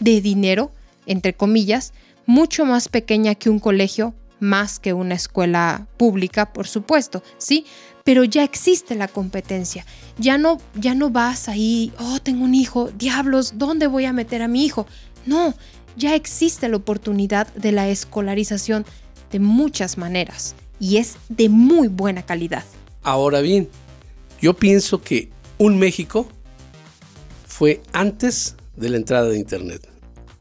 de 0.00 0.20
dinero, 0.20 0.72
entre 1.06 1.34
comillas, 1.34 1.92
mucho 2.26 2.64
más 2.64 2.88
pequeña 2.88 3.34
que 3.34 3.50
un 3.50 3.58
colegio, 3.58 4.14
más 4.40 4.78
que 4.78 4.92
una 4.92 5.14
escuela 5.14 5.86
pública, 5.96 6.52
por 6.52 6.66
supuesto, 6.66 7.22
¿sí? 7.38 7.64
Pero 8.04 8.24
ya 8.24 8.44
existe 8.44 8.94
la 8.94 9.08
competencia. 9.08 9.84
Ya 10.18 10.38
no, 10.38 10.58
ya 10.74 10.94
no 10.94 11.10
vas 11.10 11.48
ahí, 11.48 11.92
oh, 11.98 12.20
tengo 12.20 12.44
un 12.44 12.54
hijo, 12.54 12.90
diablos, 12.96 13.54
¿dónde 13.56 13.86
voy 13.86 14.04
a 14.04 14.12
meter 14.12 14.42
a 14.42 14.48
mi 14.48 14.64
hijo? 14.64 14.86
No, 15.26 15.54
ya 15.96 16.14
existe 16.14 16.68
la 16.68 16.76
oportunidad 16.76 17.52
de 17.54 17.72
la 17.72 17.88
escolarización 17.88 18.86
de 19.30 19.40
muchas 19.40 19.98
maneras 19.98 20.54
y 20.80 20.98
es 20.98 21.16
de 21.28 21.48
muy 21.48 21.88
buena 21.88 22.24
calidad. 22.24 22.64
Ahora 23.02 23.40
bien, 23.40 23.68
yo 24.40 24.54
pienso 24.54 25.02
que 25.02 25.30
un 25.58 25.78
México 25.78 26.28
fue 27.46 27.82
antes 27.92 28.54
de 28.76 28.88
la 28.90 28.96
entrada 28.96 29.28
de 29.28 29.38
Internet. 29.38 29.87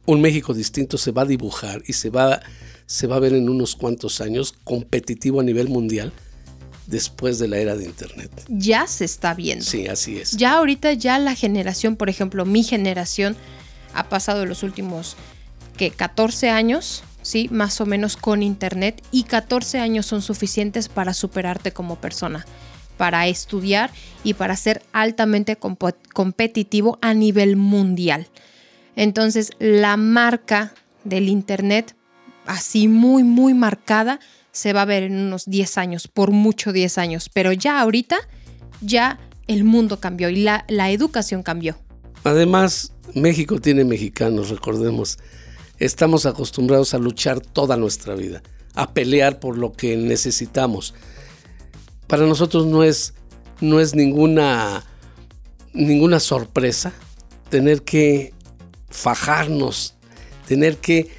Un 0.08 0.22
México 0.22 0.54
distinto 0.54 0.98
se 0.98 1.12
va 1.12 1.24
a 1.24 1.26
dibujar 1.26 1.84
y 1.86 1.94
se 1.94 2.10
va, 2.10 2.40
se 2.86 3.08
va 3.08 3.18
a 3.18 3.20
ver 3.20 3.34
en 3.34 3.50
unos 3.50 3.76
cuantos 3.76 4.22
años 4.22 4.56
competitivo 4.64 5.42
a 5.42 5.44
nivel 5.44 5.68
mundial 5.68 6.14
después 6.86 7.40
de 7.40 7.50
la 7.50 7.58
era 7.58 7.76
de 7.76 7.84
Internet. 7.84 8.32
Ya 8.48 8.88
se 8.88 9.04
está 9.04 9.34
viendo. 9.34 9.66
Sí, 9.66 9.86
así 9.88 10.18
es. 10.18 10.32
Ya 10.32 10.54
ahorita 10.54 10.94
ya 10.94 11.20
la 11.20 11.36
generación, 11.36 11.98
por 11.98 12.10
ejemplo, 12.10 12.46
mi 12.46 12.64
generación 12.64 13.36
ha 13.94 14.08
pasado 14.08 14.46
los 14.46 14.64
últimos 14.64 15.18
que 15.76 15.92
14 15.92 16.50
años, 16.52 17.04
¿sí? 17.22 17.50
Más 17.52 17.82
o 17.82 17.86
menos 17.86 18.16
con 18.16 18.44
internet 18.44 19.04
y 19.12 19.24
14 19.24 19.80
años 19.80 20.06
son 20.06 20.22
suficientes 20.22 20.88
para 20.88 21.14
superarte 21.14 21.74
como 21.74 21.98
persona, 21.98 22.46
para 22.96 23.28
estudiar 23.28 23.92
y 24.24 24.36
para 24.36 24.56
ser 24.56 24.84
altamente 24.94 25.58
competitivo 25.58 26.98
a 27.02 27.14
nivel 27.14 27.58
mundial. 27.58 28.28
Entonces, 28.98 29.52
la 29.60 29.96
marca 29.96 30.74
del 31.06 31.30
internet, 31.30 31.96
así 32.46 32.90
muy, 32.90 33.24
muy 33.24 33.54
marcada, 33.54 34.20
se 34.52 34.74
va 34.74 34.82
a 34.82 34.86
ver 34.86 35.04
en 35.04 35.16
unos 35.18 35.46
10 35.46 35.78
años, 35.78 36.10
por 36.10 36.32
mucho 36.32 36.74
10 36.74 36.98
años, 36.98 37.30
pero 37.34 37.54
ya 37.54 37.80
ahorita, 37.80 38.18
ya 38.82 39.20
el 39.48 39.64
mundo 39.64 40.02
cambió 40.02 40.28
y 40.28 40.44
la, 40.44 40.66
la 40.68 40.92
educación 40.92 41.44
cambió. 41.44 41.78
Además, 42.26 42.92
México 43.14 43.62
tiene 43.62 43.86
mexicanos, 43.86 44.50
recordemos 44.50 45.18
estamos 45.80 46.26
acostumbrados 46.26 46.94
a 46.94 46.98
luchar 46.98 47.40
toda 47.40 47.78
nuestra 47.78 48.16
vida, 48.16 48.42
a 48.74 48.94
pelear 48.94 49.40
por 49.40 49.58
lo 49.58 49.72
que 49.74 49.98
necesitamos. 49.98 50.94
Para 52.08 52.26
nosotros 52.26 52.66
no 52.66 52.84
es, 52.84 53.14
no 53.62 53.80
es 53.80 53.96
ninguna, 53.96 54.84
ninguna 55.74 56.20
sorpresa 56.20 56.94
tener 57.50 57.84
que 57.84 58.34
fajarnos, 58.90 59.96
tener 60.48 60.78
que 60.78 61.10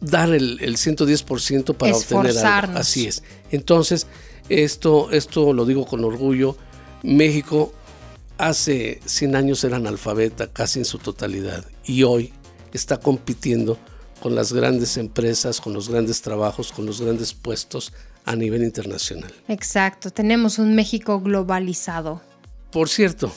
dar 0.00 0.32
el, 0.32 0.58
110% 0.60 1.74
para 1.74 1.96
obtener 1.96 2.38
algo. 2.38 2.78
Así 2.78 3.06
es. 3.06 3.22
Entonces, 3.50 4.06
esto, 4.48 5.10
esto 5.10 5.52
lo 5.52 5.64
digo 5.64 5.86
con 5.86 6.04
orgullo. 6.04 6.56
México 7.02 7.72
hace 8.38 9.00
100 9.04 9.36
años 9.36 9.64
era 9.64 9.76
analfabeta 9.76 10.48
casi 10.52 10.80
en 10.80 10.84
su 10.84 10.98
totalidad 10.98 11.64
y 11.84 12.02
hoy 12.02 12.32
está 12.72 12.98
compitiendo 12.98 13.78
con 14.20 14.34
las 14.34 14.52
grandes 14.52 14.96
empresas, 14.96 15.60
con 15.60 15.72
los 15.72 15.88
grandes 15.88 16.22
trabajos, 16.22 16.72
con 16.72 16.86
los 16.86 17.00
grandes 17.00 17.34
puestos 17.34 17.92
a 18.24 18.34
nivel 18.34 18.62
internacional. 18.62 19.32
Exacto, 19.48 20.10
tenemos 20.10 20.58
un 20.58 20.74
México 20.74 21.20
globalizado. 21.20 22.20
Por 22.70 22.88
cierto, 22.88 23.32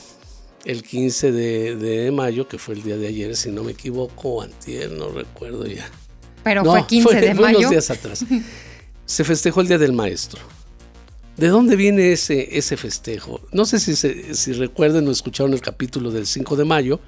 el 0.64 0.82
15 0.82 1.32
de, 1.32 2.10
mayo, 2.12 2.48
que 2.48 2.58
fue 2.58 2.74
el 2.74 2.82
día 2.82 2.96
de 2.96 3.08
ayer, 3.08 3.36
si 3.36 3.50
no 3.50 3.64
me 3.64 3.72
equivoco, 3.72 4.42
antier, 4.42 4.90
no 4.92 5.08
recuerdo 5.08 5.66
ya. 5.66 5.88
Pero 6.42 6.64
fue 6.64 6.86
15 6.86 7.20
de 7.20 7.34
mayo. 7.34 7.58
unos 7.58 7.70
días 7.70 7.90
atrás. 7.90 8.24
se 9.06 9.24
festejó 9.24 9.60
el 9.60 9.68
Día 9.68 9.78
del 9.78 9.92
Maestro. 9.92 10.40
¿De 11.36 11.48
dónde 11.48 11.76
viene 11.76 12.12
ese, 12.12 12.58
ese 12.58 12.76
festejo? 12.76 13.40
No 13.52 13.64
sé 13.64 13.80
si, 13.80 13.94
si 13.96 14.52
recuerden 14.52 15.08
o 15.08 15.10
escucharon 15.10 15.52
el 15.54 15.60
capítulo 15.60 16.10
del 16.10 16.26
5 16.26 16.56
de 16.56 16.64
mayo. 16.64 17.00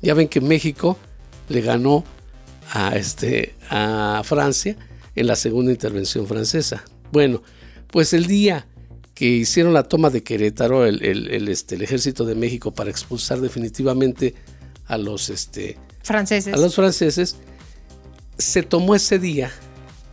Ya 0.00 0.14
ven 0.14 0.28
que 0.28 0.40
México 0.40 0.96
le 1.48 1.60
ganó 1.60 2.04
a, 2.72 2.96
este, 2.96 3.54
a 3.68 4.22
Francia 4.24 4.76
en 5.14 5.26
la 5.26 5.36
segunda 5.36 5.72
intervención 5.72 6.26
francesa. 6.26 6.84
Bueno, 7.12 7.42
pues 7.88 8.12
el 8.12 8.26
día 8.26 8.66
que 9.16 9.24
hicieron 9.24 9.72
la 9.72 9.82
toma 9.82 10.10
de 10.10 10.22
Querétaro, 10.22 10.84
el, 10.84 11.02
el, 11.02 11.48
este, 11.48 11.76
el 11.76 11.82
ejército 11.82 12.26
de 12.26 12.34
México, 12.34 12.72
para 12.72 12.90
expulsar 12.90 13.40
definitivamente 13.40 14.34
a 14.86 14.98
los, 14.98 15.30
este, 15.30 15.78
franceses. 16.02 16.52
a 16.52 16.58
los 16.58 16.74
franceses, 16.74 17.36
se 18.36 18.62
tomó 18.62 18.94
ese 18.94 19.18
día 19.18 19.50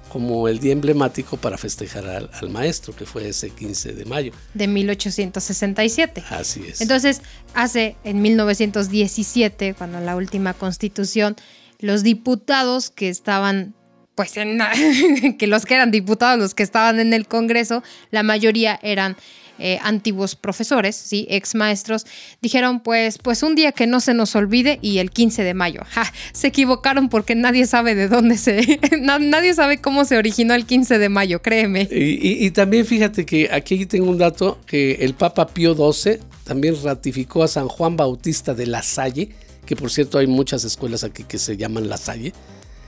como 0.07 0.47
el 0.47 0.59
día 0.59 0.71
emblemático 0.71 1.35
para 1.35 1.57
festejar 1.57 2.29
al, 2.31 2.49
maestro, 2.49 2.95
que 2.95 3.05
fue 3.05 3.27
ese 3.27 3.49
15 3.49 3.91
de 3.91 4.05
mayo. 4.05 4.31
De 4.53 4.69
1867. 4.69 6.23
Así 6.29 6.63
es. 6.65 6.79
Entonces, 6.79 7.21
hace 7.53 7.97
en 8.05 8.21
1917, 8.21 9.73
cuando 9.73 9.99
la 9.99 10.15
última 10.15 10.53
constitución, 10.53 11.35
los 11.79 12.03
diputados 12.03 12.89
que 12.89 13.09
estaban, 13.09 13.75
pues, 14.15 14.37
en, 14.37 14.59
que 15.37 15.47
los 15.47 15.65
que 15.65 15.75
eran 15.75 15.91
diputados, 15.91 16.39
los 16.39 16.53
que 16.53 16.63
estaban 16.63 16.99
en 16.99 17.13
el 17.13 17.27
Congreso, 17.27 17.83
la 18.11 18.23
mayoría 18.23 18.79
eran 18.81 19.17
eh, 19.59 19.77
antiguos 19.83 20.35
profesores, 20.35 20.95
¿sí? 20.95 21.27
ex 21.29 21.53
maestros, 21.53 22.07
dijeron 22.41 22.79
pues, 22.79 23.19
pues 23.19 23.43
un 23.43 23.53
día 23.53 23.71
que 23.71 23.85
no 23.85 23.99
se 23.99 24.15
nos 24.15 24.35
olvide 24.35 24.79
y 24.81 24.97
el 24.97 25.11
15 25.11 25.43
de 25.43 25.53
mayo. 25.53 25.81
se 26.33 26.47
equivocaron 26.47 27.07
porque 27.07 27.35
nadie 27.35 27.67
sabe 27.67 27.93
de 27.93 28.07
dónde 28.07 28.37
se, 28.37 28.79
nadie 28.99 29.53
sabe 29.53 29.79
cómo 29.79 30.05
se 30.05 30.17
originó 30.17 30.55
el 30.55 30.65
15 30.65 30.97
de 30.97 31.07
mayo, 31.07 31.43
créeme. 31.43 31.87
Y, 31.91 32.49
también 32.51 32.85
fíjate 32.85 33.25
que 33.25 33.49
aquí 33.51 33.85
tengo 33.85 34.09
un 34.09 34.17
dato 34.17 34.59
que 34.65 34.93
el 35.01 35.13
Papa 35.13 35.47
Pío 35.47 35.75
XII 35.75 36.17
también 36.45 36.75
ratificó 36.83 37.43
a 37.43 37.47
San 37.47 37.67
Juan 37.67 37.95
Bautista 37.95 38.55
de 38.55 38.65
La 38.65 38.81
Salle, 38.81 39.29
que 39.67 39.75
por 39.75 39.91
cierto 39.91 40.17
hay 40.17 40.25
muchas 40.25 40.63
escuelas 40.63 41.03
aquí 41.03 41.23
que 41.23 41.37
se 41.37 41.57
llaman 41.57 41.89
La 41.89 41.97
Salle, 41.97 42.33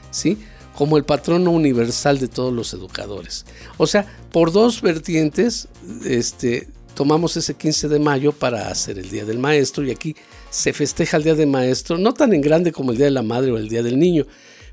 ¿sí? 0.09 0.39
Como 0.75 0.97
el 0.97 1.05
patrono 1.05 1.51
universal 1.51 2.19
de 2.19 2.27
todos 2.27 2.53
los 2.53 2.73
educadores. 2.73 3.45
O 3.77 3.87
sea, 3.87 4.05
por 4.31 4.51
dos 4.51 4.81
vertientes, 4.81 5.67
este, 6.05 6.67
tomamos 6.93 7.37
ese 7.37 7.53
15 7.53 7.87
de 7.87 7.99
mayo 7.99 8.31
para 8.31 8.69
hacer 8.69 8.99
el 8.99 9.09
Día 9.09 9.25
del 9.25 9.39
Maestro 9.39 9.83
y 9.83 9.91
aquí 9.91 10.15
se 10.49 10.73
festeja 10.73 11.17
el 11.17 11.23
Día 11.23 11.35
del 11.35 11.47
Maestro, 11.47 11.97
no 11.97 12.13
tan 12.13 12.33
en 12.33 12.41
grande 12.41 12.71
como 12.71 12.91
el 12.91 12.97
Día 12.97 13.05
de 13.05 13.11
la 13.11 13.21
Madre 13.21 13.51
o 13.51 13.57
el 13.57 13.69
Día 13.69 13.83
del 13.83 13.99
Niño, 13.99 14.25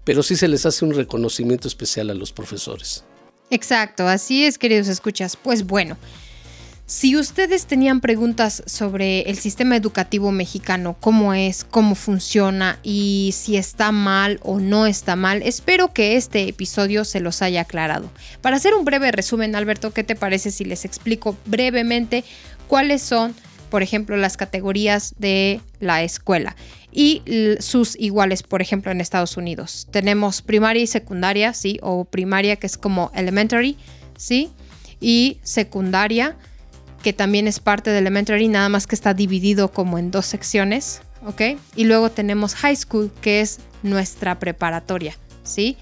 pero 0.04 0.22
sí 0.22 0.36
se 0.36 0.48
les 0.48 0.66
hace 0.66 0.84
un 0.84 0.94
reconocimiento 0.94 1.68
especial 1.68 2.10
a 2.10 2.14
los 2.14 2.32
profesores. 2.32 3.04
Exacto, 3.50 4.06
así 4.06 4.44
es, 4.44 4.58
queridos 4.58 4.88
escuchas. 4.88 5.36
Pues 5.36 5.66
bueno, 5.66 5.98
si 6.92 7.16
ustedes 7.16 7.64
tenían 7.64 8.02
preguntas 8.02 8.62
sobre 8.66 9.22
el 9.22 9.38
sistema 9.38 9.76
educativo 9.76 10.30
mexicano, 10.30 10.94
cómo 11.00 11.32
es, 11.32 11.64
cómo 11.64 11.94
funciona 11.94 12.78
y 12.82 13.30
si 13.32 13.56
está 13.56 13.92
mal 13.92 14.38
o 14.42 14.60
no 14.60 14.84
está 14.84 15.16
mal, 15.16 15.40
espero 15.42 15.94
que 15.94 16.16
este 16.16 16.46
episodio 16.50 17.06
se 17.06 17.20
los 17.20 17.40
haya 17.40 17.62
aclarado. 17.62 18.10
Para 18.42 18.56
hacer 18.56 18.74
un 18.74 18.84
breve 18.84 19.10
resumen, 19.10 19.56
Alberto, 19.56 19.94
¿qué 19.94 20.04
te 20.04 20.16
parece 20.16 20.50
si 20.50 20.66
les 20.66 20.84
explico 20.84 21.34
brevemente 21.46 22.24
cuáles 22.68 23.00
son, 23.00 23.34
por 23.70 23.82
ejemplo, 23.82 24.18
las 24.18 24.36
categorías 24.36 25.14
de 25.18 25.62
la 25.80 26.02
escuela? 26.02 26.56
y 26.94 27.22
sus 27.60 27.98
iguales, 27.98 28.42
por 28.42 28.60
ejemplo, 28.60 28.92
en 28.92 29.00
Estados 29.00 29.38
Unidos. 29.38 29.88
Tenemos 29.90 30.42
primaria 30.42 30.82
y 30.82 30.86
secundaria, 30.86 31.54
¿sí? 31.54 31.78
O 31.80 32.04
primaria 32.04 32.56
que 32.56 32.66
es 32.66 32.76
como 32.76 33.10
elementary, 33.14 33.78
¿sí? 34.18 34.50
Y 35.00 35.38
secundaria 35.42 36.36
que 37.02 37.12
también 37.12 37.48
es 37.48 37.60
parte 37.60 37.90
de 37.90 37.98
Elementary, 37.98 38.48
nada 38.48 38.68
más 38.68 38.86
que 38.86 38.94
está 38.94 39.14
dividido 39.14 39.68
como 39.68 39.98
en 39.98 40.10
dos 40.10 40.26
secciones, 40.26 41.02
¿ok? 41.26 41.58
Y 41.76 41.84
luego 41.84 42.10
tenemos 42.10 42.54
High 42.54 42.76
School, 42.76 43.12
que 43.20 43.40
es 43.40 43.58
nuestra 43.82 44.38
preparatoria, 44.38 45.16
¿sí? 45.42 45.76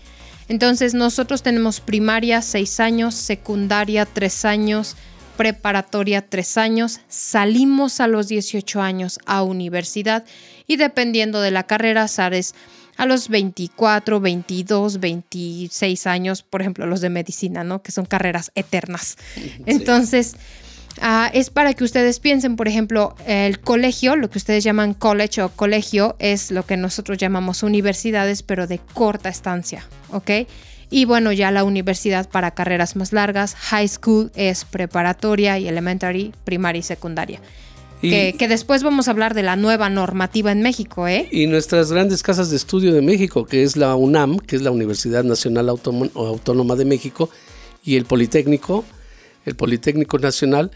Entonces 0.48 0.94
nosotros 0.94 1.42
tenemos 1.42 1.80
primaria 1.80 2.42
seis 2.42 2.80
años, 2.80 3.14
secundaria 3.14 4.04
tres 4.06 4.44
años, 4.44 4.96
preparatoria 5.36 6.28
tres 6.28 6.58
años, 6.58 7.00
salimos 7.08 8.00
a 8.00 8.08
los 8.08 8.28
18 8.28 8.82
años 8.82 9.18
a 9.26 9.42
universidad 9.42 10.24
y 10.66 10.76
dependiendo 10.76 11.40
de 11.40 11.50
la 11.50 11.62
carrera, 11.62 12.08
sales 12.08 12.54
a 12.96 13.06
los 13.06 13.30
24, 13.30 14.20
22, 14.20 15.00
26 15.00 16.06
años, 16.06 16.42
por 16.42 16.60
ejemplo, 16.60 16.84
los 16.84 17.00
de 17.00 17.08
medicina, 17.08 17.64
¿no? 17.64 17.82
Que 17.82 17.92
son 17.92 18.04
carreras 18.04 18.52
eternas. 18.54 19.16
Entonces, 19.64 20.36
ah, 21.00 21.30
es 21.32 21.50
para 21.50 21.74
que 21.74 21.84
ustedes 21.84 22.20
piensen, 22.20 22.56
por 22.56 22.68
ejemplo, 22.68 23.14
el 23.26 23.60
colegio, 23.60 24.16
lo 24.16 24.30
que 24.30 24.38
ustedes 24.38 24.64
llaman 24.64 24.94
college 24.94 25.42
o 25.42 25.48
colegio, 25.48 26.16
es 26.18 26.50
lo 26.50 26.64
que 26.64 26.76
nosotros 26.76 27.18
llamamos 27.18 27.62
universidades, 27.62 28.42
pero 28.42 28.66
de 28.66 28.80
corta 28.94 29.28
estancia, 29.28 29.86
¿ok? 30.12 30.30
Y 30.90 31.04
bueno, 31.04 31.32
ya 31.32 31.50
la 31.50 31.64
universidad 31.64 32.28
para 32.28 32.50
carreras 32.50 32.96
más 32.96 33.12
largas, 33.12 33.54
high 33.54 33.88
school 33.88 34.32
es 34.34 34.64
preparatoria 34.64 35.58
y 35.58 35.68
elementary, 35.68 36.32
primaria 36.44 36.80
y 36.80 36.82
secundaria 36.82 37.40
que, 38.00 38.46
después 38.48 38.82
vamos 38.82 39.08
a 39.08 39.10
hablar 39.10 39.34
de 39.34 39.42
la 39.42 39.56
nueva 39.56 39.90
normativa 39.90 40.52
en 40.52 40.62
México, 40.62 41.06
¿eh? 41.06 41.28
Y 41.30 41.46
nuestras 41.46 41.92
grandes 41.92 42.22
casas 42.22 42.50
de 42.50 42.56
estudio 42.56 42.94
de 42.94 43.02
México, 43.02 43.44
que 43.44 43.62
es 43.62 43.76
la 43.76 43.94
UNAM, 43.94 44.38
que 44.38 44.56
es 44.56 44.62
la 44.62 44.70
Universidad 44.70 45.24
Nacional 45.24 45.68
Autónoma 45.68 46.76
de 46.76 46.84
México, 46.84 47.30
y 47.84 47.96
el 47.96 48.04
Politécnico, 48.04 48.84
el 49.44 49.54
Politécnico 49.54 50.18
Nacional, 50.18 50.70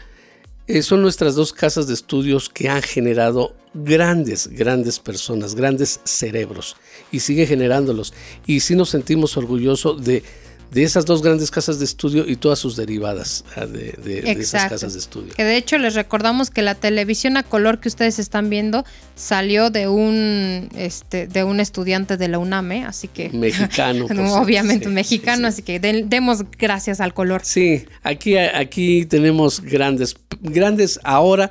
eh, 0.67 0.81
son 0.81 1.01
nuestras 1.01 1.35
dos 1.35 1.53
casas 1.53 1.87
de 1.87 1.93
estudios 1.93 2.49
que 2.49 2.69
han 2.69 2.81
generado 2.81 3.55
grandes, 3.73 4.47
grandes 4.47 4.99
personas, 4.99 5.53
grandes 5.53 5.99
cerebros, 6.05 6.75
y 7.11 7.19
sigue 7.19 7.45
generándolos. 7.45 8.13
Y 8.45 8.61
sí 8.61 8.75
nos 8.75 8.89
sentimos 8.89 9.37
orgullosos 9.37 10.03
de 10.03 10.23
de 10.71 10.83
esas 10.83 11.05
dos 11.05 11.21
grandes 11.21 11.51
casas 11.51 11.79
de 11.79 11.85
estudio 11.85 12.27
y 12.27 12.35
todas 12.35 12.59
sus 12.59 12.75
derivadas 12.75 13.45
ah, 13.55 13.65
de, 13.65 14.23
esas 14.25 14.69
casas 14.69 14.93
de 14.93 14.99
estudio. 14.99 15.33
Que 15.35 15.43
de 15.43 15.57
hecho 15.57 15.77
les 15.77 15.95
recordamos 15.95 16.49
que 16.49 16.61
la 16.61 16.75
televisión 16.75 17.37
a 17.37 17.43
color 17.43 17.79
que 17.79 17.87
ustedes 17.87 18.19
están 18.19 18.49
viendo 18.49 18.85
salió 19.15 19.69
de 19.69 19.87
un 19.87 20.69
este 20.75 21.27
de 21.27 21.43
un 21.43 21.59
estudiante 21.59 22.17
de 22.17 22.27
la 22.27 22.39
UNAM, 22.39 22.71
así 22.85 23.07
que 23.07 23.29
mexicano, 23.33 24.05
obviamente 24.39 24.89
mexicano, 24.89 25.47
así 25.47 25.61
que 25.61 25.79
demos 25.79 26.43
gracias 26.57 26.99
al 26.99 27.13
color. 27.13 27.41
Sí, 27.43 27.85
aquí 28.03 28.37
aquí 28.37 29.05
tenemos 29.05 29.61
grandes 29.61 30.15
grandes 30.41 30.99
ahora 31.03 31.49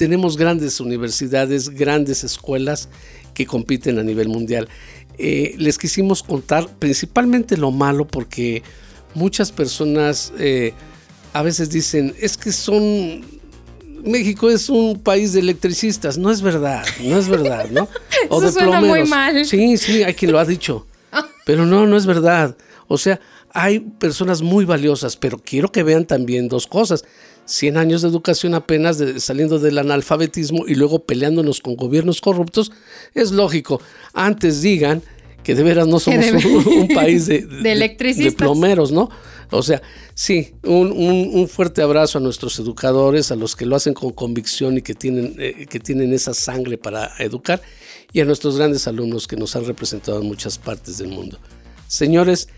tenemos 0.00 0.38
grandes 0.38 0.80
universidades, 0.80 1.68
grandes 1.68 2.24
escuelas 2.24 2.88
que 3.34 3.44
compiten 3.44 3.98
a 3.98 4.02
nivel 4.02 4.28
mundial. 4.28 4.66
Eh, 5.22 5.54
les 5.58 5.76
quisimos 5.76 6.22
contar 6.22 6.66
principalmente 6.78 7.58
lo 7.58 7.70
malo 7.70 8.06
porque 8.06 8.62
muchas 9.14 9.52
personas 9.52 10.32
eh, 10.38 10.72
a 11.34 11.42
veces 11.42 11.68
dicen, 11.68 12.14
es 12.18 12.38
que 12.38 12.52
son 12.52 13.22
México 14.02 14.48
es 14.48 14.70
un 14.70 14.98
país 14.98 15.34
de 15.34 15.40
electricistas. 15.40 16.16
No 16.16 16.30
es 16.30 16.40
verdad, 16.40 16.86
no 17.02 17.18
es 17.18 17.28
verdad, 17.28 17.68
¿no? 17.70 17.86
O 18.30 18.40
de 18.40 18.50
suena 18.50 18.80
muy 18.80 19.04
mal. 19.04 19.44
Sí, 19.44 19.76
sí, 19.76 20.02
hay 20.02 20.14
quien 20.14 20.32
lo 20.32 20.38
ha 20.38 20.46
dicho. 20.46 20.86
Pero 21.44 21.66
no, 21.66 21.86
no 21.86 21.98
es 21.98 22.06
verdad. 22.06 22.56
O 22.88 22.96
sea, 22.96 23.20
hay 23.52 23.80
personas 23.80 24.40
muy 24.40 24.64
valiosas, 24.64 25.16
pero 25.16 25.38
quiero 25.38 25.70
que 25.70 25.82
vean 25.82 26.06
también 26.06 26.48
dos 26.48 26.66
cosas. 26.66 27.04
100 27.50 27.76
años 27.76 28.02
de 28.02 28.08
educación 28.08 28.54
apenas 28.54 29.02
saliendo 29.18 29.58
del 29.58 29.78
analfabetismo 29.78 30.68
y 30.68 30.76
luego 30.76 31.00
peleándonos 31.04 31.60
con 31.60 31.74
gobiernos 31.74 32.20
corruptos, 32.20 32.70
es 33.14 33.32
lógico. 33.32 33.80
Antes 34.14 34.62
digan 34.62 35.02
que 35.42 35.56
de 35.56 35.62
veras 35.64 35.88
no 35.88 35.98
somos 35.98 36.26
un, 36.44 36.88
país 36.94 37.26
de, 37.26 37.40
de, 37.46 38.32
plomeros, 38.32 38.92
¿no? 38.92 39.10
O 39.50 39.64
sea, 39.64 39.82
sí, 40.14 40.54
un, 40.62 41.48
fuerte 41.48 41.82
abrazo 41.82 42.18
a 42.18 42.20
nuestros 42.20 42.56
educadores, 42.60 43.32
a 43.32 43.36
los 43.36 43.56
que 43.56 43.66
lo 43.66 43.74
hacen 43.74 43.94
con 43.94 44.12
convicción 44.12 44.78
y 44.78 44.82
que 44.82 44.94
tienen, 44.94 45.34
eh, 45.38 45.66
que 45.68 45.80
tienen 45.80 46.12
esa 46.12 46.34
sangre 46.34 46.78
para 46.78 47.10
educar, 47.18 47.60
y 48.12 48.20
a 48.20 48.24
nuestros 48.24 48.58
grandes 48.58 48.86
alumnos 48.86 49.26
que 49.26 49.36
nos 49.36 49.56
han 49.56 49.64
representado 49.64 50.20
en 50.20 50.28
muchas 50.28 50.56
partes 50.56 50.98
del 50.98 51.08
mundo. 51.08 51.40
Señores, 51.88 52.48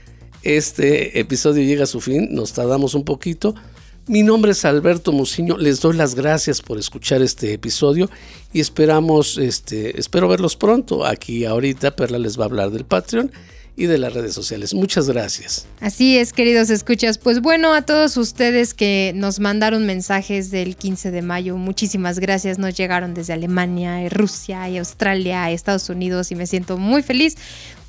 este 0.43 1.19
episodio 1.19 1.63
llega 1.63 1.85
a 1.85 1.87
su 1.87 2.01
fin, 2.01 2.29
nos 2.33 2.53
tardamos 2.53 2.95
un 2.95 3.05
poquito, 3.05 3.55
mi 4.07 4.23
nombre 4.23 4.53
es 4.53 4.65
Alberto 4.65 5.13
Muciño, 5.13 5.57
les 5.57 5.81
doy 5.81 5.97
las 5.97 6.15
gracias 6.15 6.61
por 6.61 6.79
escuchar 6.79 7.23
este 7.23 7.53
episodio 7.53 8.11
y 8.53 8.61
esperamos, 8.61 9.39
este, 9.39 9.99
espero 9.99 10.29
verlos 10.29 10.57
pronto. 10.57 11.07
Aquí 11.07 11.45
ahorita 11.45 11.95
Perla 11.95 12.19
les 12.19 12.39
va 12.39 12.45
a 12.45 12.47
hablar 12.47 12.71
del 12.71 12.85
Patreon 12.85 13.31
y 13.77 13.87
de 13.87 13.99
las 13.99 14.13
redes 14.13 14.35
sociales. 14.35 14.75
Muchas 14.75 15.09
gracias. 15.09 15.67
Así 15.81 16.19
es, 16.19 16.33
queridos 16.33 16.69
escuchas. 16.71 17.19
Pues 17.19 17.41
bueno, 17.41 17.73
a 17.75 17.83
todos 17.83 18.17
ustedes 18.17 18.75
que 18.75 19.13
nos 19.15 19.41
mandaron 19.41 19.87
mensajes 19.87 20.51
del 20.51 20.77
15 20.77 21.11
de 21.11 21.23
mayo, 21.23 21.57
muchísimas 21.57 22.19
gracias. 22.19 22.59
Nos 22.59 22.75
llegaron 22.75 23.15
desde 23.15 23.33
Alemania, 23.33 24.09
Rusia, 24.11 24.69
y 24.69 24.79
Australia, 24.79 25.51
Estados 25.51 25.89
Unidos 25.89 26.33
y 26.33 26.35
me 26.35 26.47
siento 26.47 26.77
muy 26.77 27.03
feliz 27.03 27.37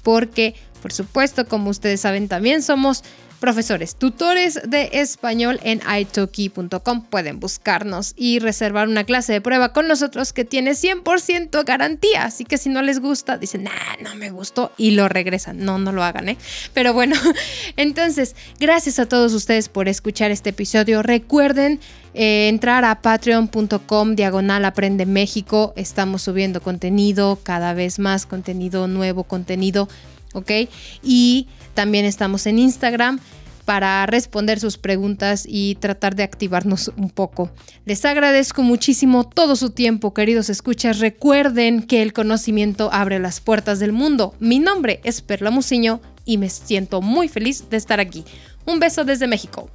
porque, 0.03 0.55
por 0.81 0.93
supuesto, 0.93 1.47
como 1.47 1.69
ustedes 1.69 2.01
saben, 2.01 2.27
también 2.27 2.61
somos 2.61 3.03
profesores, 3.43 3.97
tutores 3.97 4.61
de 4.65 4.89
español 4.93 5.59
en 5.63 5.81
italki.com. 5.81 7.03
Pueden 7.09 7.41
buscarnos 7.41 8.13
y 8.15 8.39
reservar 8.39 8.87
una 8.87 9.03
clase 9.03 9.33
de 9.33 9.41
prueba 9.41 9.73
con 9.73 9.85
nosotros 9.89 10.31
que 10.31 10.45
tiene 10.45 10.71
100% 10.71 11.65
garantía. 11.65 12.23
Así 12.23 12.45
que 12.45 12.57
si 12.57 12.69
no 12.69 12.81
les 12.81 13.01
gusta, 13.01 13.37
dicen, 13.37 13.65
nah, 13.65 13.71
no 14.01 14.15
me 14.15 14.29
gustó 14.29 14.71
y 14.77 14.91
lo 14.91 15.09
regresan. 15.09 15.57
No, 15.57 15.77
no 15.77 15.91
lo 15.91 16.05
hagan, 16.05 16.29
¿eh? 16.29 16.37
Pero 16.73 16.93
bueno, 16.93 17.17
entonces, 17.75 18.37
gracias 18.61 18.97
a 18.97 19.07
todos 19.07 19.33
ustedes 19.33 19.67
por 19.67 19.89
escuchar 19.89 20.31
este 20.31 20.51
episodio. 20.51 21.03
Recuerden 21.03 21.81
eh, 22.13 22.47
entrar 22.47 22.85
a 22.85 23.01
patreon.com 23.01 24.15
diagonal 24.15 24.63
aprende 24.63 25.05
México. 25.05 25.73
Estamos 25.75 26.21
subiendo 26.21 26.61
contenido, 26.61 27.37
cada 27.43 27.73
vez 27.73 27.99
más 27.99 28.25
contenido, 28.25 28.87
nuevo 28.87 29.25
contenido, 29.25 29.89
¿ok? 30.31 30.69
Y 31.03 31.49
también 31.73 32.05
estamos 32.05 32.45
en 32.47 32.59
Instagram 32.59 33.19
para 33.65 34.05
responder 34.05 34.59
sus 34.59 34.77
preguntas 34.77 35.45
y 35.47 35.75
tratar 35.75 36.15
de 36.15 36.23
activarnos 36.23 36.91
un 36.97 37.09
poco. 37.09 37.49
Les 37.85 38.03
agradezco 38.05 38.61
muchísimo 38.61 39.23
todo 39.23 39.55
su 39.55 39.69
tiempo, 39.69 40.13
queridos 40.13 40.49
escuchas. 40.49 40.99
Recuerden 40.99 41.83
que 41.83 42.01
el 42.01 42.13
conocimiento 42.13 42.89
abre 42.91 43.19
las 43.19 43.39
puertas 43.39 43.79
del 43.79 43.93
mundo. 43.93 44.35
Mi 44.39 44.59
nombre 44.59 44.99
es 45.03 45.21
Perla 45.21 45.51
Musiño 45.51 46.01
y 46.25 46.37
me 46.37 46.49
siento 46.49 47.01
muy 47.01 47.27
feliz 47.27 47.69
de 47.69 47.77
estar 47.77 47.99
aquí. 47.99 48.25
Un 48.65 48.79
beso 48.79 49.03
desde 49.03 49.27
México. 49.27 49.69